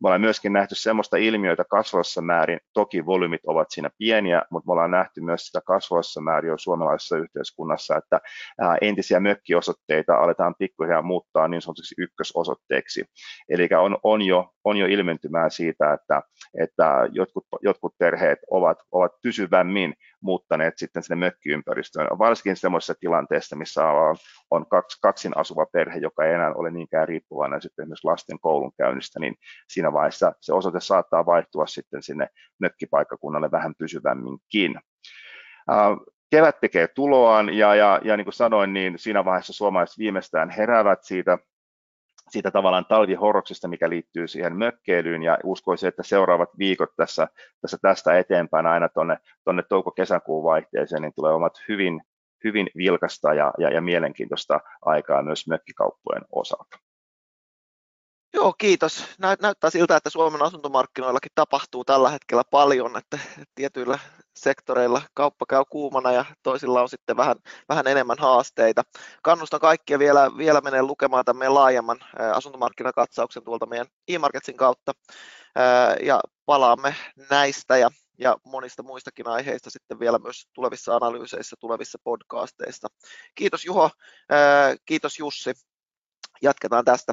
Me 0.02 0.06
ollaan 0.06 0.20
myöskin 0.20 0.52
nähty 0.52 0.74
sellaista 0.74 1.16
ilmiöitä 1.16 1.64
kasvavassa 1.64 2.22
määrin, 2.22 2.61
toki 2.72 3.06
volyymit 3.06 3.40
ovat 3.46 3.70
siinä 3.70 3.90
pieniä, 3.98 4.42
mutta 4.50 4.66
me 4.66 4.72
ollaan 4.72 4.90
nähty 4.90 5.20
myös 5.20 5.46
sitä 5.46 5.61
kasvavassa 5.66 6.20
määrin 6.20 6.48
jo 6.48 6.58
suomalaisessa 6.58 7.16
yhteiskunnassa, 7.16 7.96
että 7.96 8.20
entisiä 8.80 9.20
mökkiosoitteita 9.20 10.16
aletaan 10.16 10.54
pikkuhiljaa 10.58 11.02
muuttaa 11.02 11.48
niin 11.48 11.62
sanotuksi 11.62 11.94
ykkösosoitteeksi. 11.98 13.04
Eli 13.48 13.68
on, 13.78 13.98
on, 14.02 14.22
jo, 14.22 14.50
on 14.64 14.76
jo 14.76 14.87
ilmentymää 14.87 15.50
siitä, 15.50 15.92
että, 15.92 16.22
että 16.62 17.08
jotkut, 17.12 17.44
jotkut 17.62 17.94
perheet 17.98 18.38
ovat, 18.50 18.78
ovat 18.92 19.12
pysyvämmin 19.22 19.94
muuttaneet 20.20 20.74
sitten 20.78 21.02
sinne 21.02 21.26
mökkiympäristöön, 21.26 22.18
varsinkin 22.18 22.57
semmoisessa 22.57 22.94
tilanteessa, 23.00 23.57
missä 23.57 23.85
on, 24.50 24.66
kaksi, 24.66 24.98
kaksin 25.02 25.33
asuva 25.37 25.66
perhe, 25.66 25.98
joka 25.98 26.24
ei 26.24 26.35
enää 26.35 26.54
ole 26.54 26.70
niinkään 26.70 27.09
riippuvainen 27.09 27.62
sitten 27.62 27.83
esimerkiksi 27.83 28.07
lasten 28.07 28.40
koulunkäynnistä, 28.40 29.20
niin 29.20 29.35
siinä 29.68 29.92
vaiheessa 29.92 30.33
se 30.40 30.52
osoite 30.54 30.81
saattaa 30.81 31.26
vaihtua 31.26 31.66
sitten 31.66 32.02
sinne 32.02 32.28
mökkipaikkakunnalle 32.61 33.50
vähän 33.50 33.74
pysyvämminkin. 33.78 34.81
Kevät 36.31 36.61
tekee 36.61 36.88
tuloaan 36.88 37.54
ja, 37.54 37.74
ja, 37.74 38.00
ja 38.04 38.16
niin 38.16 38.24
kuin 38.24 38.35
sanoin, 38.35 38.72
niin 38.72 38.98
siinä 38.98 39.24
vaiheessa 39.24 39.52
suomalaiset 39.52 39.98
viimeistään 39.98 40.50
heräävät 40.50 40.98
siitä 41.02 41.38
siitä 42.31 42.51
tavallaan 42.51 42.87
talvihorroksesta, 42.87 43.69
mikä 43.69 43.88
liittyy 43.91 44.29
siihen 44.29 44.57
mökkeilyyn 44.57 45.23
ja 45.23 45.38
uskoisin, 45.45 45.88
että 45.88 46.03
seuraavat 46.03 46.51
viikot 46.59 46.91
tässä, 46.97 47.29
tässä 47.61 47.79
tästä 47.83 48.19
eteenpäin 48.19 48.67
aina 48.67 48.88
tuonne 48.88 49.17
tonne 49.45 49.62
touko-kesäkuun 49.69 50.45
vaihteeseen, 50.45 51.03
niin 51.03 51.12
tulee 51.17 51.33
omat 51.33 51.53
hyvin, 51.69 52.03
hyvin 52.45 52.71
vilkasta 52.77 53.35
ja, 53.35 53.53
ja, 53.59 53.71
ja 53.71 53.81
mielenkiintoista 53.81 54.61
aikaa 54.83 55.23
myös 55.23 55.47
mökkikauppojen 55.49 56.25
osalta. 56.33 56.79
Joo, 58.35 58.55
kiitos. 58.59 59.05
Näyttää 59.19 59.71
siltä, 59.71 59.97
että 59.97 60.11
Suomen 60.11 60.43
asuntomarkkinoillakin 60.43 61.33
tapahtuu 61.35 61.85
tällä 61.85 62.11
hetkellä 62.11 62.43
paljon, 62.51 62.97
että 62.97 63.19
tietyillä 63.55 63.99
sektoreilla 64.40 65.03
kauppa 65.14 65.46
käy 65.48 65.64
kuumana 65.70 66.12
ja 66.12 66.24
toisilla 66.42 66.83
on 66.83 66.88
sitten 66.88 67.16
vähän, 67.16 67.37
vähän 67.68 67.87
enemmän 67.87 68.16
haasteita. 68.18 68.83
Kannustan 69.22 69.61
kaikkia 69.61 69.98
vielä, 69.98 70.31
vielä 70.37 70.61
menee 70.61 70.83
lukemaan 70.83 71.24
tämän 71.24 71.38
meidän 71.38 71.55
laajemman 71.55 71.98
asuntomarkkinakatsauksen 72.35 73.44
tuolta 73.44 73.66
meidän 73.66 73.87
e-marketsin 74.09 74.57
kautta 74.57 74.92
ja 76.03 76.20
palaamme 76.46 76.94
näistä 77.31 77.77
ja, 77.77 77.90
ja 78.18 78.37
monista 78.44 78.83
muistakin 78.83 79.29
aiheista 79.29 79.70
sitten 79.70 80.01
vielä 80.01 80.18
myös 80.18 80.48
tulevissa 80.53 80.96
analyyseissä, 80.96 81.57
tulevissa 81.61 81.98
podcasteissa. 82.05 82.88
Kiitos 83.35 83.64
Juho, 83.64 83.90
kiitos 84.85 85.18
Jussi. 85.18 85.53
Jatketaan 86.42 86.85
tästä 86.85 87.12